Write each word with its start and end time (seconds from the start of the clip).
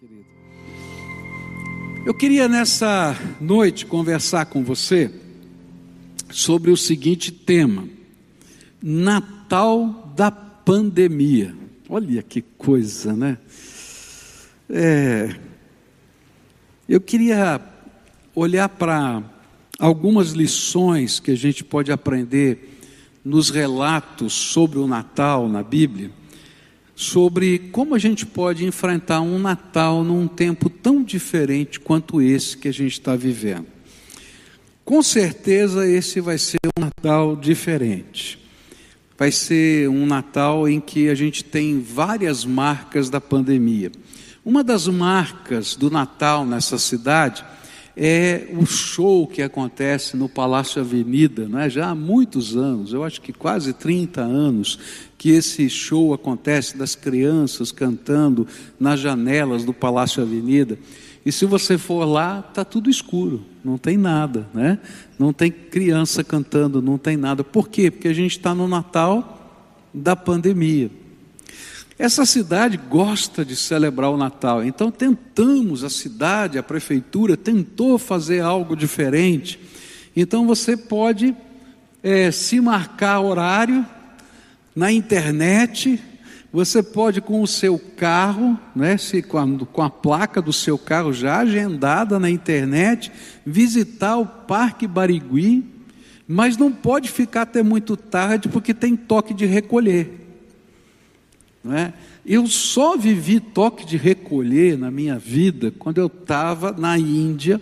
querido. 0.00 0.24
Eu 2.06 2.14
queria 2.14 2.48
nessa 2.48 3.14
noite 3.38 3.84
conversar 3.84 4.46
com 4.46 4.64
você 4.64 5.10
sobre 6.30 6.70
o 6.70 6.76
seguinte 6.76 7.30
tema: 7.30 7.86
Natal 8.82 10.12
da 10.16 10.30
pandemia. 10.30 11.54
Olha 11.86 12.22
que 12.22 12.40
coisa, 12.40 13.14
né? 13.14 13.36
É, 14.70 15.36
eu 16.88 17.00
queria 17.00 17.60
olhar 18.34 18.70
para 18.70 19.22
algumas 19.78 20.30
lições 20.30 21.20
que 21.20 21.30
a 21.30 21.36
gente 21.36 21.62
pode 21.62 21.92
aprender 21.92 22.78
nos 23.22 23.50
relatos 23.50 24.32
sobre 24.32 24.78
o 24.78 24.86
Natal 24.86 25.46
na 25.46 25.62
Bíblia 25.62 26.19
sobre 27.00 27.58
como 27.72 27.94
a 27.94 27.98
gente 27.98 28.26
pode 28.26 28.66
enfrentar 28.66 29.22
um 29.22 29.38
Natal 29.38 30.04
num 30.04 30.28
tempo 30.28 30.68
tão 30.68 31.02
diferente 31.02 31.80
quanto 31.80 32.20
esse 32.20 32.58
que 32.58 32.68
a 32.68 32.72
gente 32.72 32.92
está 32.92 33.16
vivendo. 33.16 33.64
Com 34.84 35.02
certeza 35.02 35.88
esse 35.88 36.20
vai 36.20 36.36
ser 36.36 36.58
um 36.76 36.84
Natal 36.84 37.36
diferente. 37.36 38.38
Vai 39.16 39.32
ser 39.32 39.88
um 39.88 40.04
Natal 40.04 40.68
em 40.68 40.78
que 40.78 41.08
a 41.08 41.14
gente 41.14 41.42
tem 41.42 41.80
várias 41.80 42.44
marcas 42.44 43.08
da 43.08 43.18
pandemia. 43.18 43.90
Uma 44.44 44.62
das 44.62 44.86
marcas 44.86 45.74
do 45.74 45.90
Natal 45.90 46.44
nessa 46.44 46.76
cidade 46.76 47.42
é 47.96 48.48
o 48.52 48.64
show 48.64 49.26
que 49.26 49.42
acontece 49.42 50.16
no 50.16 50.28
Palácio 50.28 50.80
Avenida, 50.80 51.48
né? 51.48 51.68
já 51.68 51.90
há 51.90 51.94
muitos 51.94 52.56
anos, 52.56 52.92
eu 52.92 53.04
acho 53.04 53.20
que 53.20 53.32
quase 53.32 53.72
30 53.72 54.20
anos, 54.20 54.78
que 55.18 55.30
esse 55.30 55.68
show 55.68 56.14
acontece 56.14 56.76
das 56.76 56.94
crianças 56.94 57.72
cantando 57.72 58.46
nas 58.78 59.00
janelas 59.00 59.64
do 59.64 59.74
Palácio 59.74 60.22
Avenida. 60.22 60.78
E 61.24 61.30
se 61.30 61.44
você 61.44 61.76
for 61.76 62.04
lá, 62.04 62.44
está 62.48 62.64
tudo 62.64 62.88
escuro, 62.88 63.44
não 63.62 63.76
tem 63.76 63.96
nada, 63.96 64.48
né? 64.54 64.78
Não 65.18 65.32
tem 65.32 65.50
criança 65.50 66.24
cantando, 66.24 66.80
não 66.80 66.96
tem 66.96 67.16
nada. 67.16 67.44
Por 67.44 67.68
quê? 67.68 67.90
Porque 67.90 68.08
a 68.08 68.14
gente 68.14 68.38
está 68.38 68.54
no 68.54 68.66
Natal 68.66 69.36
da 69.92 70.16
pandemia. 70.16 70.90
Essa 72.00 72.24
cidade 72.24 72.78
gosta 72.78 73.44
de 73.44 73.54
celebrar 73.54 74.10
o 74.10 74.16
Natal, 74.16 74.64
então 74.64 74.90
tentamos, 74.90 75.84
a 75.84 75.90
cidade, 75.90 76.56
a 76.56 76.62
prefeitura 76.62 77.36
tentou 77.36 77.98
fazer 77.98 78.40
algo 78.40 78.74
diferente. 78.74 79.60
Então 80.16 80.46
você 80.46 80.78
pode 80.78 81.36
é, 82.02 82.30
se 82.30 82.58
marcar 82.58 83.20
horário 83.20 83.84
na 84.74 84.90
internet, 84.90 86.00
você 86.50 86.82
pode 86.82 87.20
com 87.20 87.42
o 87.42 87.46
seu 87.46 87.78
carro, 87.78 88.58
né, 88.74 88.96
se, 88.96 89.20
com, 89.20 89.36
a, 89.36 89.66
com 89.66 89.82
a 89.82 89.90
placa 89.90 90.40
do 90.40 90.54
seu 90.54 90.78
carro 90.78 91.12
já 91.12 91.40
agendada 91.40 92.18
na 92.18 92.30
internet, 92.30 93.12
visitar 93.44 94.16
o 94.16 94.24
Parque 94.24 94.86
Barigui, 94.86 95.66
mas 96.26 96.56
não 96.56 96.72
pode 96.72 97.10
ficar 97.10 97.42
até 97.42 97.62
muito 97.62 97.94
tarde 97.94 98.48
porque 98.48 98.72
tem 98.72 98.96
toque 98.96 99.34
de 99.34 99.44
recolher. 99.44 100.29
Não 101.62 101.76
é? 101.76 101.92
Eu 102.24 102.46
só 102.46 102.96
vivi 102.96 103.40
toque 103.40 103.84
de 103.84 103.96
recolher 103.96 104.78
na 104.78 104.90
minha 104.90 105.18
vida 105.18 105.72
quando 105.78 105.98
eu 105.98 106.06
estava 106.06 106.72
na 106.72 106.98
Índia 106.98 107.60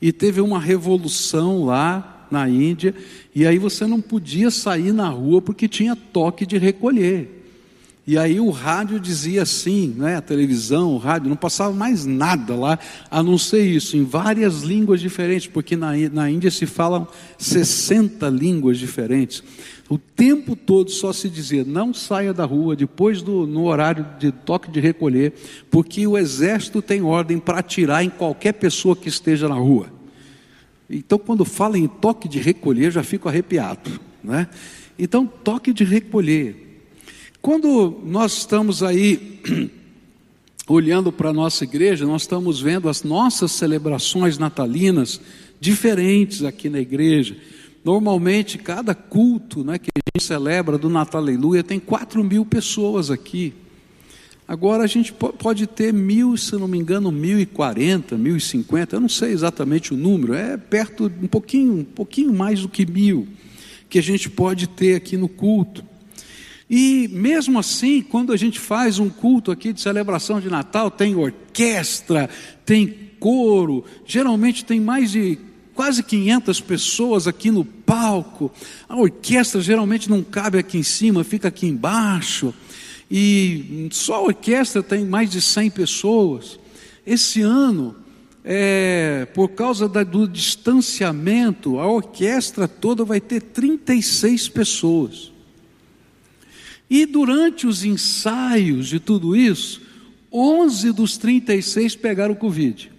e 0.00 0.12
teve 0.12 0.40
uma 0.40 0.58
revolução 0.58 1.64
lá 1.64 2.26
na 2.30 2.48
Índia, 2.48 2.94
e 3.34 3.46
aí 3.46 3.58
você 3.58 3.86
não 3.86 4.00
podia 4.00 4.50
sair 4.50 4.92
na 4.92 5.08
rua 5.08 5.42
porque 5.42 5.68
tinha 5.68 5.96
toque 5.96 6.46
de 6.46 6.56
recolher. 6.58 7.40
E 8.06 8.16
aí 8.16 8.40
o 8.40 8.50
rádio 8.50 8.98
dizia 8.98 9.42
assim, 9.42 9.94
né, 9.96 10.16
a 10.16 10.20
televisão, 10.20 10.94
o 10.94 10.98
rádio, 10.98 11.28
não 11.28 11.36
passava 11.36 11.72
mais 11.72 12.06
nada 12.06 12.56
lá, 12.56 12.78
a 13.10 13.22
não 13.22 13.36
ser 13.36 13.62
isso, 13.62 13.96
em 13.96 14.04
várias 14.04 14.62
línguas 14.62 15.00
diferentes, 15.00 15.46
porque 15.46 15.76
na, 15.76 15.92
na 16.10 16.30
Índia 16.30 16.50
se 16.50 16.66
falam 16.66 17.06
60 17.38 18.28
línguas 18.28 18.78
diferentes. 18.78 19.44
O 19.90 19.98
tempo 19.98 20.54
todo 20.54 20.88
só 20.88 21.12
se 21.12 21.28
dizia: 21.28 21.64
não 21.64 21.92
saia 21.92 22.32
da 22.32 22.44
rua 22.44 22.76
depois 22.76 23.20
do 23.22 23.44
no 23.44 23.64
horário 23.64 24.06
de 24.20 24.30
toque 24.30 24.70
de 24.70 24.78
recolher, 24.78 25.32
porque 25.68 26.06
o 26.06 26.16
exército 26.16 26.80
tem 26.80 27.02
ordem 27.02 27.40
para 27.40 27.58
atirar 27.58 28.04
em 28.04 28.08
qualquer 28.08 28.52
pessoa 28.52 28.94
que 28.94 29.08
esteja 29.08 29.48
na 29.48 29.56
rua. 29.56 29.88
Então, 30.88 31.18
quando 31.18 31.44
fala 31.44 31.76
em 31.76 31.88
toque 31.88 32.28
de 32.28 32.38
recolher, 32.38 32.92
já 32.92 33.02
fico 33.02 33.28
arrepiado, 33.28 34.00
né? 34.22 34.48
Então, 34.96 35.26
toque 35.26 35.72
de 35.72 35.82
recolher. 35.82 36.86
Quando 37.42 38.00
nós 38.04 38.38
estamos 38.38 38.84
aí 38.84 39.40
olhando 40.68 41.10
para 41.10 41.30
a 41.30 41.32
nossa 41.32 41.64
igreja, 41.64 42.06
nós 42.06 42.22
estamos 42.22 42.60
vendo 42.60 42.88
as 42.88 43.02
nossas 43.02 43.50
celebrações 43.50 44.38
natalinas 44.38 45.20
diferentes 45.60 46.44
aqui 46.44 46.68
na 46.68 46.78
igreja. 46.78 47.36
Normalmente, 47.84 48.58
cada 48.58 48.94
culto 48.94 49.64
né, 49.64 49.78
que 49.78 49.88
a 49.88 50.00
gente 50.14 50.26
celebra 50.26 50.76
do 50.76 50.90
Natal 50.90 51.20
Aleluia 51.20 51.62
tem 51.62 51.80
4 51.80 52.22
mil 52.22 52.44
pessoas 52.44 53.10
aqui. 53.10 53.54
Agora 54.46 54.82
a 54.82 54.86
gente 54.88 55.12
pode 55.12 55.66
ter 55.66 55.92
mil, 55.92 56.36
se 56.36 56.56
não 56.56 56.66
me 56.66 56.76
engano, 56.76 57.12
mil 57.12 57.38
e 57.38 57.46
quarenta, 57.46 58.18
mil 58.18 58.36
e 58.36 58.40
cinquenta, 58.40 58.96
eu 58.96 59.00
não 59.00 59.08
sei 59.08 59.30
exatamente 59.30 59.94
o 59.94 59.96
número, 59.96 60.34
é 60.34 60.56
perto, 60.56 61.04
um 61.22 61.28
pouquinho, 61.28 61.72
um 61.72 61.84
pouquinho 61.84 62.32
mais 62.34 62.62
do 62.62 62.68
que 62.68 62.84
mil, 62.84 63.28
que 63.88 63.96
a 63.96 64.02
gente 64.02 64.28
pode 64.28 64.66
ter 64.66 64.96
aqui 64.96 65.16
no 65.16 65.28
culto. 65.28 65.84
E 66.68 67.08
mesmo 67.12 67.60
assim, 67.60 68.02
quando 68.02 68.32
a 68.32 68.36
gente 68.36 68.58
faz 68.58 68.98
um 68.98 69.08
culto 69.08 69.52
aqui 69.52 69.72
de 69.72 69.80
celebração 69.80 70.40
de 70.40 70.50
Natal, 70.50 70.90
tem 70.90 71.14
orquestra, 71.14 72.28
tem 72.64 72.88
coro, 73.20 73.84
geralmente 74.04 74.64
tem 74.64 74.80
mais 74.80 75.12
de 75.12 75.38
quase 75.74 76.02
500 76.02 76.60
pessoas 76.60 77.26
aqui 77.26 77.50
no 77.50 77.64
palco. 77.64 78.50
A 78.88 78.96
orquestra 78.96 79.60
geralmente 79.60 80.08
não 80.08 80.22
cabe 80.22 80.58
aqui 80.58 80.78
em 80.78 80.82
cima, 80.82 81.24
fica 81.24 81.48
aqui 81.48 81.66
embaixo. 81.66 82.54
E 83.10 83.88
só 83.90 84.16
a 84.16 84.22
orquestra 84.22 84.82
tem 84.82 85.04
mais 85.04 85.30
de 85.30 85.40
100 85.40 85.70
pessoas. 85.70 86.58
Esse 87.06 87.42
ano, 87.42 87.96
é, 88.44 89.26
por 89.34 89.48
causa 89.48 89.88
da, 89.88 90.04
do 90.04 90.28
distanciamento, 90.28 91.78
a 91.78 91.90
orquestra 91.90 92.68
toda 92.68 93.04
vai 93.04 93.20
ter 93.20 93.40
36 93.40 94.48
pessoas. 94.48 95.32
E 96.88 97.06
durante 97.06 97.66
os 97.66 97.84
ensaios 97.84 98.88
de 98.88 98.98
tudo 98.98 99.36
isso, 99.36 99.82
11 100.32 100.92
dos 100.92 101.16
36 101.16 101.96
pegaram 101.96 102.34
Covid. 102.34 102.90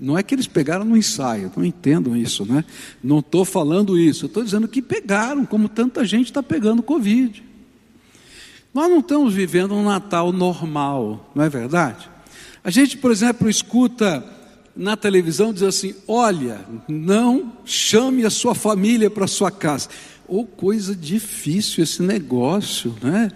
Não 0.00 0.16
é 0.16 0.22
que 0.22 0.34
eles 0.34 0.46
pegaram 0.46 0.84
no 0.86 0.96
ensaio, 0.96 1.52
não 1.54 1.62
entendam 1.62 2.16
isso, 2.16 2.46
né? 2.46 2.64
Não 3.04 3.18
estou 3.18 3.44
falando 3.44 3.98
isso, 3.98 4.24
estou 4.24 4.42
dizendo 4.42 4.66
que 4.66 4.80
pegaram, 4.80 5.44
como 5.44 5.68
tanta 5.68 6.06
gente 6.06 6.26
está 6.26 6.42
pegando 6.42 6.82
Covid. 6.82 7.44
Nós 8.72 8.88
não 8.88 9.00
estamos 9.00 9.34
vivendo 9.34 9.74
um 9.74 9.84
Natal 9.84 10.32
normal, 10.32 11.30
não 11.34 11.44
é 11.44 11.50
verdade? 11.50 12.08
A 12.64 12.70
gente, 12.70 12.96
por 12.96 13.10
exemplo, 13.10 13.48
escuta 13.48 14.24
na 14.74 14.96
televisão 14.96 15.52
dizer 15.52 15.66
assim: 15.66 15.94
olha, 16.08 16.64
não 16.88 17.52
chame 17.66 18.24
a 18.24 18.30
sua 18.30 18.54
família 18.54 19.10
para 19.10 19.26
sua 19.26 19.50
casa. 19.50 19.90
Ou 20.26 20.42
oh, 20.42 20.46
coisa 20.46 20.94
difícil 20.94 21.82
esse 21.82 22.02
negócio, 22.02 22.94
né? 23.02 23.30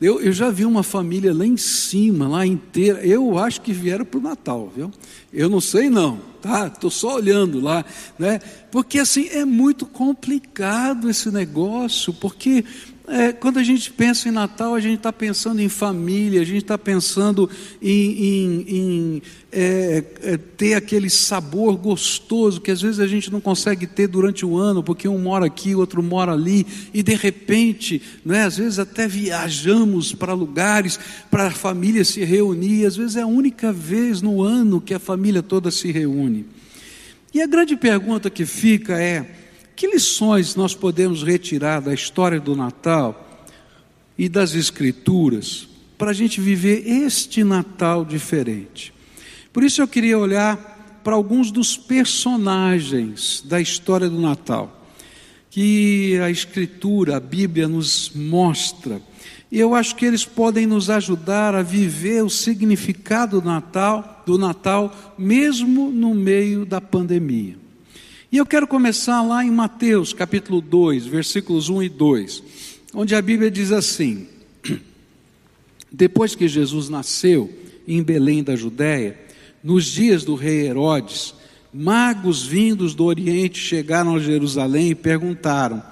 Eu, 0.00 0.18
eu 0.20 0.32
já 0.32 0.50
vi 0.50 0.64
uma 0.64 0.82
família 0.82 1.34
lá 1.34 1.44
em 1.44 1.58
cima, 1.58 2.26
lá 2.26 2.46
inteira. 2.46 3.04
Eu 3.04 3.36
acho 3.36 3.60
que 3.60 3.70
vieram 3.70 4.04
para 4.04 4.18
o 4.18 4.22
Natal, 4.22 4.72
viu? 4.74 4.90
Eu 5.30 5.50
não 5.50 5.60
sei 5.60 5.90
não, 5.90 6.18
tá? 6.40 6.68
Estou 6.68 6.90
só 6.90 7.16
olhando 7.16 7.60
lá, 7.60 7.84
né? 8.18 8.38
Porque 8.70 8.98
assim 8.98 9.28
é 9.28 9.44
muito 9.44 9.84
complicado 9.84 11.10
esse 11.10 11.30
negócio, 11.30 12.14
porque 12.14 12.64
é, 13.10 13.32
quando 13.32 13.58
a 13.58 13.64
gente 13.64 13.92
pensa 13.92 14.28
em 14.28 14.32
Natal, 14.32 14.72
a 14.72 14.78
gente 14.78 14.98
está 14.98 15.12
pensando 15.12 15.60
em 15.60 15.68
família, 15.68 16.40
a 16.40 16.44
gente 16.44 16.62
está 16.62 16.78
pensando 16.78 17.50
em, 17.82 18.12
em, 18.12 18.64
em 18.68 19.22
é, 19.50 20.04
é, 20.22 20.36
ter 20.36 20.74
aquele 20.74 21.10
sabor 21.10 21.76
gostoso 21.76 22.60
que 22.60 22.70
às 22.70 22.80
vezes 22.80 23.00
a 23.00 23.08
gente 23.08 23.28
não 23.28 23.40
consegue 23.40 23.84
ter 23.84 24.06
durante 24.06 24.46
o 24.46 24.56
ano, 24.56 24.80
porque 24.80 25.08
um 25.08 25.18
mora 25.18 25.46
aqui, 25.46 25.74
outro 25.74 26.00
mora 26.00 26.32
ali, 26.32 26.64
e 26.94 27.02
de 27.02 27.16
repente, 27.16 28.00
né, 28.24 28.44
às 28.44 28.58
vezes 28.58 28.78
até 28.78 29.08
viajamos 29.08 30.14
para 30.14 30.32
lugares 30.32 30.96
para 31.28 31.48
a 31.48 31.50
família 31.50 32.04
se 32.04 32.24
reunir, 32.24 32.86
às 32.86 32.94
vezes 32.94 33.16
é 33.16 33.22
a 33.22 33.26
única 33.26 33.72
vez 33.72 34.22
no 34.22 34.40
ano 34.40 34.80
que 34.80 34.94
a 34.94 35.00
família 35.00 35.42
toda 35.42 35.72
se 35.72 35.90
reúne. 35.90 36.46
E 37.34 37.42
a 37.42 37.46
grande 37.48 37.76
pergunta 37.76 38.30
que 38.30 38.46
fica 38.46 39.00
é: 39.00 39.39
que 39.80 39.86
lições 39.86 40.56
nós 40.56 40.74
podemos 40.74 41.22
retirar 41.22 41.80
da 41.80 41.94
história 41.94 42.38
do 42.38 42.54
Natal 42.54 43.42
e 44.18 44.28
das 44.28 44.54
Escrituras 44.54 45.66
para 45.96 46.10
a 46.10 46.12
gente 46.12 46.38
viver 46.38 46.86
este 46.86 47.42
Natal 47.42 48.04
diferente? 48.04 48.92
Por 49.50 49.64
isso 49.64 49.80
eu 49.80 49.88
queria 49.88 50.18
olhar 50.18 51.00
para 51.02 51.14
alguns 51.14 51.50
dos 51.50 51.78
personagens 51.78 53.42
da 53.46 53.58
história 53.58 54.10
do 54.10 54.20
Natal, 54.20 54.86
que 55.48 56.18
a 56.22 56.30
Escritura, 56.30 57.16
a 57.16 57.20
Bíblia 57.20 57.66
nos 57.66 58.10
mostra 58.14 59.00
E 59.50 59.58
eu 59.58 59.74
acho 59.74 59.96
que 59.96 60.04
eles 60.04 60.26
podem 60.26 60.66
nos 60.66 60.90
ajudar 60.90 61.54
a 61.54 61.62
viver 61.62 62.22
o 62.22 62.28
significado 62.28 63.40
do 63.40 63.46
Natal, 63.46 64.22
do 64.26 64.36
Natal, 64.36 64.94
mesmo 65.16 65.90
no 65.90 66.14
meio 66.14 66.66
da 66.66 66.82
pandemia. 66.82 67.59
E 68.32 68.36
eu 68.36 68.46
quero 68.46 68.64
começar 68.64 69.22
lá 69.22 69.44
em 69.44 69.50
Mateus, 69.50 70.12
capítulo 70.12 70.60
2, 70.60 71.04
versículos 71.04 71.68
1 71.68 71.82
e 71.82 71.88
2, 71.88 72.42
onde 72.94 73.16
a 73.16 73.20
Bíblia 73.20 73.50
diz 73.50 73.72
assim: 73.72 74.28
Depois 75.90 76.36
que 76.36 76.46
Jesus 76.46 76.88
nasceu 76.88 77.52
em 77.88 78.00
Belém 78.00 78.44
da 78.44 78.54
Judéia, 78.54 79.18
nos 79.64 79.84
dias 79.84 80.22
do 80.22 80.36
rei 80.36 80.68
Herodes, 80.68 81.34
magos 81.74 82.46
vindos 82.46 82.94
do 82.94 83.04
Oriente 83.06 83.58
chegaram 83.58 84.14
a 84.14 84.20
Jerusalém 84.20 84.90
e 84.90 84.94
perguntaram: 84.94 85.82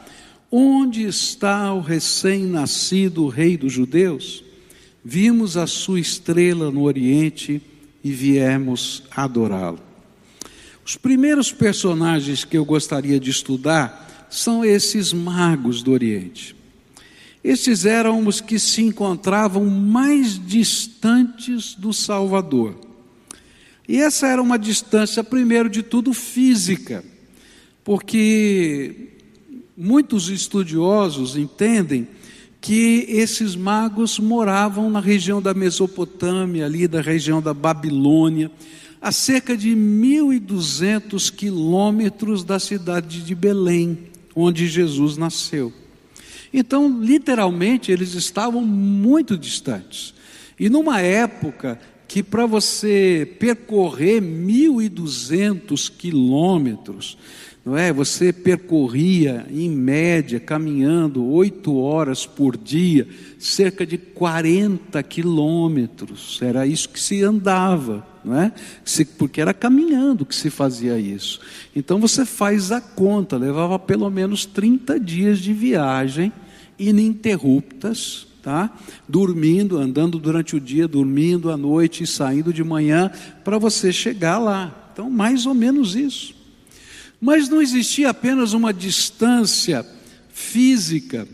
Onde 0.48 1.02
está 1.02 1.74
o 1.74 1.80
recém-nascido 1.80 3.26
rei 3.26 3.56
dos 3.56 3.72
judeus? 3.72 4.44
Vimos 5.04 5.56
a 5.56 5.66
sua 5.66 5.98
estrela 5.98 6.70
no 6.70 6.84
Oriente 6.84 7.60
e 8.04 8.12
viemos 8.12 9.02
adorá-lo. 9.10 9.87
Os 10.88 10.96
primeiros 10.96 11.52
personagens 11.52 12.46
que 12.46 12.56
eu 12.56 12.64
gostaria 12.64 13.20
de 13.20 13.28
estudar 13.28 14.26
são 14.30 14.64
esses 14.64 15.12
magos 15.12 15.82
do 15.82 15.92
Oriente. 15.92 16.56
Estes 17.44 17.84
eram 17.84 18.26
os 18.26 18.40
que 18.40 18.58
se 18.58 18.80
encontravam 18.80 19.66
mais 19.66 20.40
distantes 20.42 21.74
do 21.74 21.92
Salvador. 21.92 22.74
E 23.86 23.98
essa 23.98 24.28
era 24.28 24.40
uma 24.40 24.58
distância, 24.58 25.22
primeiro 25.22 25.68
de 25.68 25.82
tudo, 25.82 26.14
física, 26.14 27.04
porque 27.84 29.10
muitos 29.76 30.30
estudiosos 30.30 31.36
entendem 31.36 32.08
que 32.62 33.04
esses 33.10 33.54
magos 33.54 34.18
moravam 34.18 34.88
na 34.88 35.00
região 35.00 35.42
da 35.42 35.52
Mesopotâmia, 35.52 36.64
ali 36.64 36.88
da 36.88 37.02
região 37.02 37.42
da 37.42 37.52
Babilônia, 37.52 38.50
a 39.00 39.12
cerca 39.12 39.56
de 39.56 39.70
1.200 39.70 41.32
quilômetros 41.32 42.44
da 42.44 42.58
cidade 42.58 43.22
de 43.22 43.34
Belém, 43.34 43.98
onde 44.34 44.66
Jesus 44.66 45.16
nasceu. 45.16 45.72
Então, 46.52 47.00
literalmente, 47.00 47.92
eles 47.92 48.14
estavam 48.14 48.64
muito 48.64 49.36
distantes. 49.36 50.14
E 50.58 50.68
numa 50.68 51.00
época 51.00 51.78
que 52.08 52.22
para 52.22 52.46
você 52.46 53.36
percorrer 53.38 54.22
1.200 54.22 55.92
quilômetros, 55.96 57.18
não 57.68 57.76
é? 57.76 57.92
Você 57.92 58.32
percorria, 58.32 59.44
em 59.50 59.68
média, 59.68 60.40
caminhando 60.40 61.22
oito 61.26 61.76
horas 61.76 62.24
por 62.24 62.56
dia, 62.56 63.06
cerca 63.38 63.84
de 63.84 63.98
40 63.98 65.02
quilômetros. 65.02 66.40
Era 66.40 66.66
isso 66.66 66.88
que 66.88 66.98
se 66.98 67.22
andava, 67.22 68.06
não 68.24 68.40
é? 68.40 68.54
Porque 69.18 69.38
era 69.38 69.52
caminhando 69.52 70.24
que 70.24 70.34
se 70.34 70.48
fazia 70.48 70.98
isso. 70.98 71.40
Então 71.76 72.00
você 72.00 72.24
faz 72.24 72.72
a 72.72 72.80
conta, 72.80 73.36
levava 73.36 73.78
pelo 73.78 74.08
menos 74.08 74.46
30 74.46 74.98
dias 74.98 75.38
de 75.38 75.52
viagem 75.52 76.32
ininterruptas, 76.78 78.26
tá? 78.42 78.74
Dormindo, 79.06 79.76
andando 79.76 80.18
durante 80.18 80.56
o 80.56 80.60
dia, 80.60 80.88
dormindo 80.88 81.50
à 81.50 81.56
noite 81.58 82.02
e 82.02 82.06
saindo 82.06 82.50
de 82.50 82.64
manhã 82.64 83.10
para 83.44 83.58
você 83.58 83.92
chegar 83.92 84.38
lá. 84.38 84.90
Então, 84.90 85.10
mais 85.10 85.44
ou 85.44 85.52
menos 85.52 85.94
isso. 85.94 86.37
Mas 87.20 87.48
não 87.48 87.60
existia 87.60 88.10
apenas 88.10 88.52
uma 88.52 88.72
distância 88.72 89.84
física, 90.28 91.26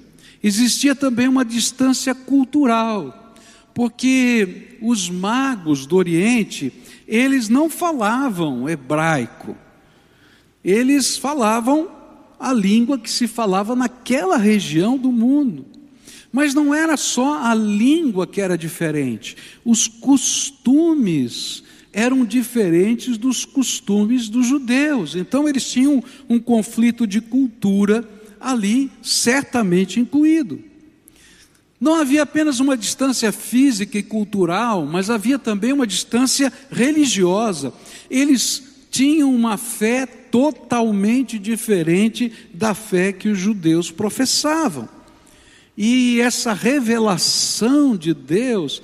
existia 0.42 0.94
também 0.94 1.28
uma 1.28 1.44
distância 1.44 2.14
cultural, 2.14 3.34
porque 3.74 4.78
os 4.80 5.10
magos 5.10 5.84
do 5.84 5.96
Oriente, 5.96 6.72
eles 7.06 7.48
não 7.48 7.68
falavam 7.68 8.68
hebraico, 8.68 9.56
eles 10.64 11.18
falavam 11.18 11.90
a 12.40 12.52
língua 12.52 12.98
que 12.98 13.10
se 13.10 13.26
falava 13.26 13.76
naquela 13.76 14.36
região 14.36 14.96
do 14.96 15.12
mundo. 15.12 15.66
Mas 16.32 16.52
não 16.52 16.74
era 16.74 16.96
só 16.96 17.44
a 17.44 17.54
língua 17.54 18.26
que 18.26 18.40
era 18.40 18.58
diferente, 18.58 19.36
os 19.64 19.86
costumes 19.86 21.62
eram 21.94 22.24
diferentes 22.24 23.16
dos 23.16 23.44
costumes 23.44 24.28
dos 24.28 24.46
judeus. 24.46 25.14
Então 25.14 25.48
eles 25.48 25.70
tinham 25.70 26.02
um 26.28 26.38
conflito 26.38 27.06
de 27.06 27.20
cultura 27.20 28.06
ali 28.40 28.90
certamente 29.00 30.00
incluído. 30.00 30.60
Não 31.80 31.94
havia 31.94 32.22
apenas 32.22 32.60
uma 32.60 32.76
distância 32.76 33.30
física 33.30 33.98
e 33.98 34.02
cultural, 34.02 34.84
mas 34.86 35.10
havia 35.10 35.38
também 35.38 35.72
uma 35.72 35.86
distância 35.86 36.52
religiosa. 36.70 37.72
Eles 38.10 38.62
tinham 38.90 39.34
uma 39.34 39.56
fé 39.56 40.06
totalmente 40.06 41.38
diferente 41.38 42.32
da 42.52 42.74
fé 42.74 43.12
que 43.12 43.28
os 43.28 43.38
judeus 43.38 43.90
professavam. 43.90 44.88
E 45.76 46.20
essa 46.20 46.52
revelação 46.52 47.96
de 47.96 48.14
Deus 48.14 48.80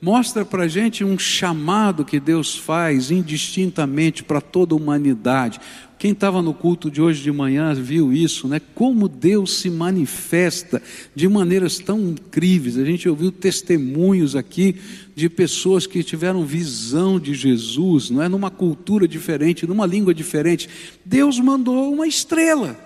mostra 0.00 0.44
para 0.44 0.64
a 0.64 0.68
gente 0.68 1.04
um 1.04 1.18
chamado 1.18 2.04
que 2.04 2.18
Deus 2.18 2.56
faz 2.56 3.10
indistintamente 3.10 4.24
para 4.24 4.40
toda 4.40 4.74
a 4.74 4.76
humanidade. 4.76 5.60
Quem 5.98 6.12
estava 6.12 6.40
no 6.40 6.54
culto 6.54 6.90
de 6.90 7.02
hoje 7.02 7.22
de 7.22 7.30
manhã 7.30 7.74
viu 7.74 8.10
isso, 8.10 8.48
né? 8.48 8.58
Como 8.74 9.06
Deus 9.06 9.58
se 9.58 9.68
manifesta 9.68 10.82
de 11.14 11.28
maneiras 11.28 11.78
tão 11.78 12.00
incríveis. 12.00 12.78
A 12.78 12.84
gente 12.86 13.06
ouviu 13.06 13.30
testemunhos 13.30 14.34
aqui 14.34 14.76
de 15.14 15.28
pessoas 15.28 15.86
que 15.86 16.02
tiveram 16.02 16.46
visão 16.46 17.20
de 17.20 17.34
Jesus, 17.34 18.08
não 18.08 18.22
é? 18.22 18.30
Numa 18.30 18.50
cultura 18.50 19.06
diferente, 19.06 19.66
numa 19.66 19.84
língua 19.84 20.14
diferente. 20.14 20.70
Deus 21.04 21.38
mandou 21.38 21.92
uma 21.92 22.06
estrela. 22.06 22.80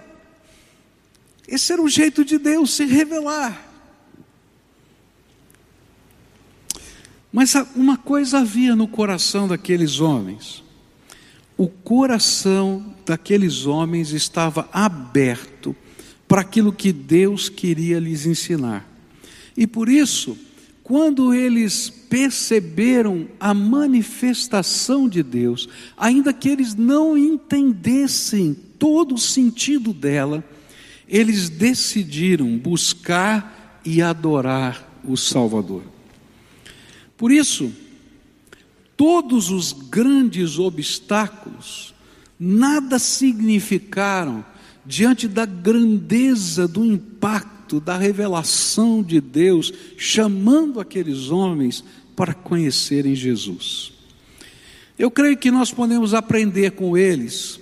Esse 1.47 1.73
era 1.73 1.81
o 1.81 1.89
jeito 1.89 2.25
de 2.25 2.37
Deus 2.37 2.75
se 2.75 2.85
revelar. 2.85 3.74
Mas 7.35 7.53
uma 7.75 7.97
coisa 7.97 8.39
havia 8.39 8.77
no 8.77 8.87
coração 8.87 9.49
daqueles 9.49 9.99
homens. 9.99 10.63
O 11.57 11.67
coração 11.67 12.95
daqueles 13.05 13.67
homens 13.67 14.13
estava 14.13 14.69
aberto 14.73 15.75
para 16.29 16.43
aquilo 16.43 16.73
que 16.73 16.93
Deus 16.93 17.49
queria 17.49 17.99
lhes 17.99 18.25
ensinar. 18.25 18.89
E 19.57 19.67
por 19.67 19.89
isso, 19.89 20.39
quando 20.85 21.35
eles 21.35 21.91
perceberam 21.91 23.27
a 23.41 23.53
manifestação 23.53 25.09
de 25.09 25.21
Deus, 25.21 25.69
ainda 25.97 26.33
que 26.33 26.49
eles 26.49 26.77
não 26.77 27.19
entendessem 27.19 28.57
todo 28.79 29.17
o 29.17 29.19
sentido 29.19 29.93
dela, 29.93 30.45
eles 31.09 31.49
decidiram 31.49 32.57
buscar 32.57 33.81
e 33.85 34.01
adorar 34.01 34.89
o 35.03 35.17
Salvador. 35.17 35.94
Por 37.17 37.31
isso, 37.31 37.73
todos 38.97 39.51
os 39.51 39.73
grandes 39.73 40.59
obstáculos 40.59 41.95
nada 42.39 42.99
significaram 42.99 44.45
diante 44.85 45.27
da 45.27 45.47
grandeza 45.47 46.69
do 46.69 46.85
impacto 46.85 47.81
da 47.81 47.97
revelação 47.97 49.03
de 49.03 49.21
Deus, 49.21 49.73
chamando 49.97 50.81
aqueles 50.81 51.31
homens 51.31 51.83
para 52.15 52.35
conhecerem 52.35 53.15
Jesus. 53.15 53.93
Eu 54.99 55.11
creio 55.11 55.37
que 55.37 55.51
nós 55.51 55.73
podemos 55.73 56.15
aprender 56.15 56.73
com 56.73 56.97
eles, 56.97 57.59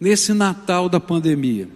nesse 0.00 0.32
Natal 0.32 0.88
da 0.88 1.00
pandemia, 1.00 1.68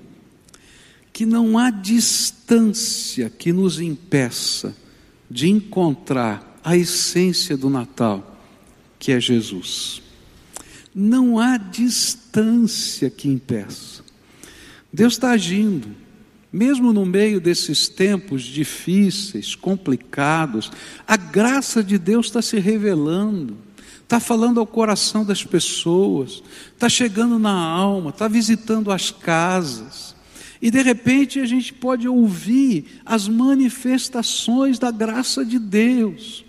que 1.12 1.26
não 1.26 1.58
há 1.58 1.70
distância 1.70 3.28
que 3.28 3.52
nos 3.52 3.80
impeça 3.80 4.74
de 5.30 5.48
encontrar 5.48 6.51
a 6.64 6.76
essência 6.76 7.56
do 7.56 7.68
Natal, 7.68 8.38
que 8.98 9.12
é 9.12 9.20
Jesus. 9.20 10.02
Não 10.94 11.38
há 11.38 11.56
distância 11.56 13.10
que 13.10 13.28
impeça. 13.28 14.02
Deus 14.92 15.14
está 15.14 15.30
agindo, 15.30 15.88
mesmo 16.52 16.92
no 16.92 17.06
meio 17.06 17.40
desses 17.40 17.88
tempos 17.88 18.42
difíceis, 18.42 19.54
complicados, 19.54 20.70
a 21.06 21.16
graça 21.16 21.82
de 21.82 21.96
Deus 21.96 22.26
está 22.26 22.42
se 22.42 22.58
revelando, 22.58 23.56
está 24.02 24.20
falando 24.20 24.60
ao 24.60 24.66
coração 24.66 25.24
das 25.24 25.42
pessoas, 25.42 26.42
está 26.74 26.90
chegando 26.90 27.38
na 27.38 27.54
alma, 27.54 28.10
está 28.10 28.28
visitando 28.28 28.92
as 28.92 29.10
casas. 29.10 30.14
E 30.60 30.70
de 30.70 30.82
repente 30.82 31.40
a 31.40 31.46
gente 31.46 31.72
pode 31.72 32.06
ouvir 32.06 33.00
as 33.06 33.26
manifestações 33.26 34.78
da 34.78 34.90
graça 34.90 35.44
de 35.44 35.58
Deus. 35.58 36.44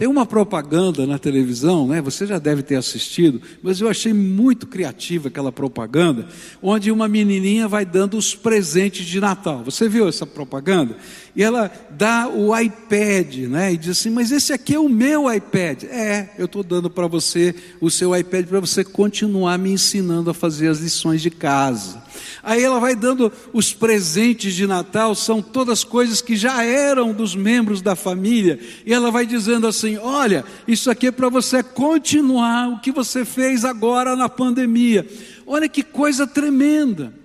Tem 0.00 0.08
uma 0.08 0.24
propaganda 0.24 1.06
na 1.06 1.18
televisão, 1.18 1.86
né? 1.86 2.00
Você 2.00 2.26
já 2.26 2.38
deve 2.38 2.62
ter 2.62 2.76
assistido, 2.76 3.38
mas 3.62 3.82
eu 3.82 3.86
achei 3.86 4.14
muito 4.14 4.66
criativa 4.66 5.28
aquela 5.28 5.52
propaganda, 5.52 6.26
onde 6.62 6.90
uma 6.90 7.06
menininha 7.06 7.68
vai 7.68 7.84
dando 7.84 8.16
os 8.16 8.34
presentes 8.34 9.04
de 9.04 9.20
Natal. 9.20 9.62
Você 9.62 9.90
viu 9.90 10.08
essa 10.08 10.24
propaganda? 10.24 10.96
E 11.36 11.42
ela 11.42 11.70
dá 11.90 12.26
o 12.28 12.58
iPad, 12.58 13.40
né? 13.50 13.74
E 13.74 13.76
diz 13.76 13.90
assim: 13.90 14.08
"Mas 14.08 14.32
esse 14.32 14.54
aqui 14.54 14.74
é 14.74 14.80
o 14.80 14.88
meu 14.88 15.30
iPad". 15.30 15.84
É, 15.84 16.30
eu 16.38 16.46
estou 16.46 16.62
dando 16.62 16.88
para 16.88 17.06
você 17.06 17.54
o 17.78 17.90
seu 17.90 18.16
iPad 18.16 18.46
para 18.46 18.60
você 18.60 18.82
continuar 18.82 19.58
me 19.58 19.70
ensinando 19.70 20.30
a 20.30 20.34
fazer 20.34 20.68
as 20.68 20.78
lições 20.78 21.20
de 21.20 21.28
casa. 21.28 22.02
Aí 22.42 22.62
ela 22.62 22.78
vai 22.78 22.94
dando 22.94 23.32
os 23.52 23.72
presentes 23.72 24.54
de 24.54 24.66
Natal, 24.66 25.14
são 25.14 25.42
todas 25.42 25.84
coisas 25.84 26.20
que 26.20 26.36
já 26.36 26.64
eram 26.64 27.12
dos 27.12 27.34
membros 27.34 27.82
da 27.82 27.94
família, 27.94 28.58
e 28.84 28.92
ela 28.92 29.10
vai 29.10 29.26
dizendo 29.26 29.66
assim: 29.66 29.96
Olha, 29.98 30.44
isso 30.66 30.90
aqui 30.90 31.08
é 31.08 31.12
para 31.12 31.28
você 31.28 31.62
continuar 31.62 32.68
o 32.68 32.80
que 32.80 32.92
você 32.92 33.24
fez 33.24 33.64
agora 33.64 34.16
na 34.16 34.28
pandemia. 34.28 35.06
Olha 35.46 35.68
que 35.68 35.82
coisa 35.82 36.26
tremenda. 36.26 37.20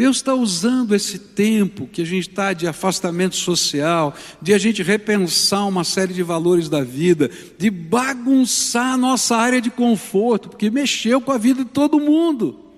Deus 0.00 0.16
está 0.16 0.34
usando 0.34 0.94
esse 0.94 1.18
tempo 1.18 1.86
que 1.86 2.00
a 2.00 2.06
gente 2.06 2.30
está 2.30 2.54
de 2.54 2.66
afastamento 2.66 3.36
social, 3.36 4.14
de 4.40 4.54
a 4.54 4.58
gente 4.58 4.82
repensar 4.82 5.66
uma 5.66 5.84
série 5.84 6.14
de 6.14 6.22
valores 6.22 6.70
da 6.70 6.82
vida, 6.82 7.30
de 7.58 7.68
bagunçar 7.68 8.94
a 8.94 8.96
nossa 8.96 9.36
área 9.36 9.60
de 9.60 9.68
conforto, 9.68 10.48
porque 10.48 10.70
mexeu 10.70 11.20
com 11.20 11.32
a 11.32 11.36
vida 11.36 11.64
de 11.64 11.70
todo 11.70 12.00
mundo. 12.00 12.69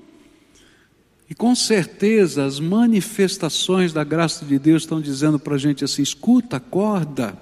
E 1.32 1.34
com 1.34 1.54
certeza 1.54 2.44
as 2.44 2.60
manifestações 2.60 3.90
da 3.90 4.04
graça 4.04 4.44
de 4.44 4.58
Deus 4.58 4.82
estão 4.82 5.00
dizendo 5.00 5.38
para 5.38 5.54
a 5.54 5.58
gente 5.58 5.82
assim: 5.82 6.02
escuta, 6.02 6.58
acorda, 6.58 7.34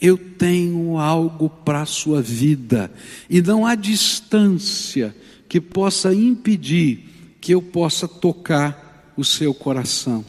eu 0.00 0.16
tenho 0.16 0.96
algo 0.98 1.50
para 1.50 1.82
a 1.82 1.86
sua 1.86 2.22
vida, 2.22 2.92
e 3.28 3.42
não 3.42 3.66
há 3.66 3.74
distância 3.74 5.12
que 5.48 5.60
possa 5.60 6.14
impedir 6.14 7.08
que 7.40 7.52
eu 7.52 7.60
possa 7.60 8.06
tocar 8.06 9.12
o 9.16 9.24
seu 9.24 9.52
coração. 9.52 10.24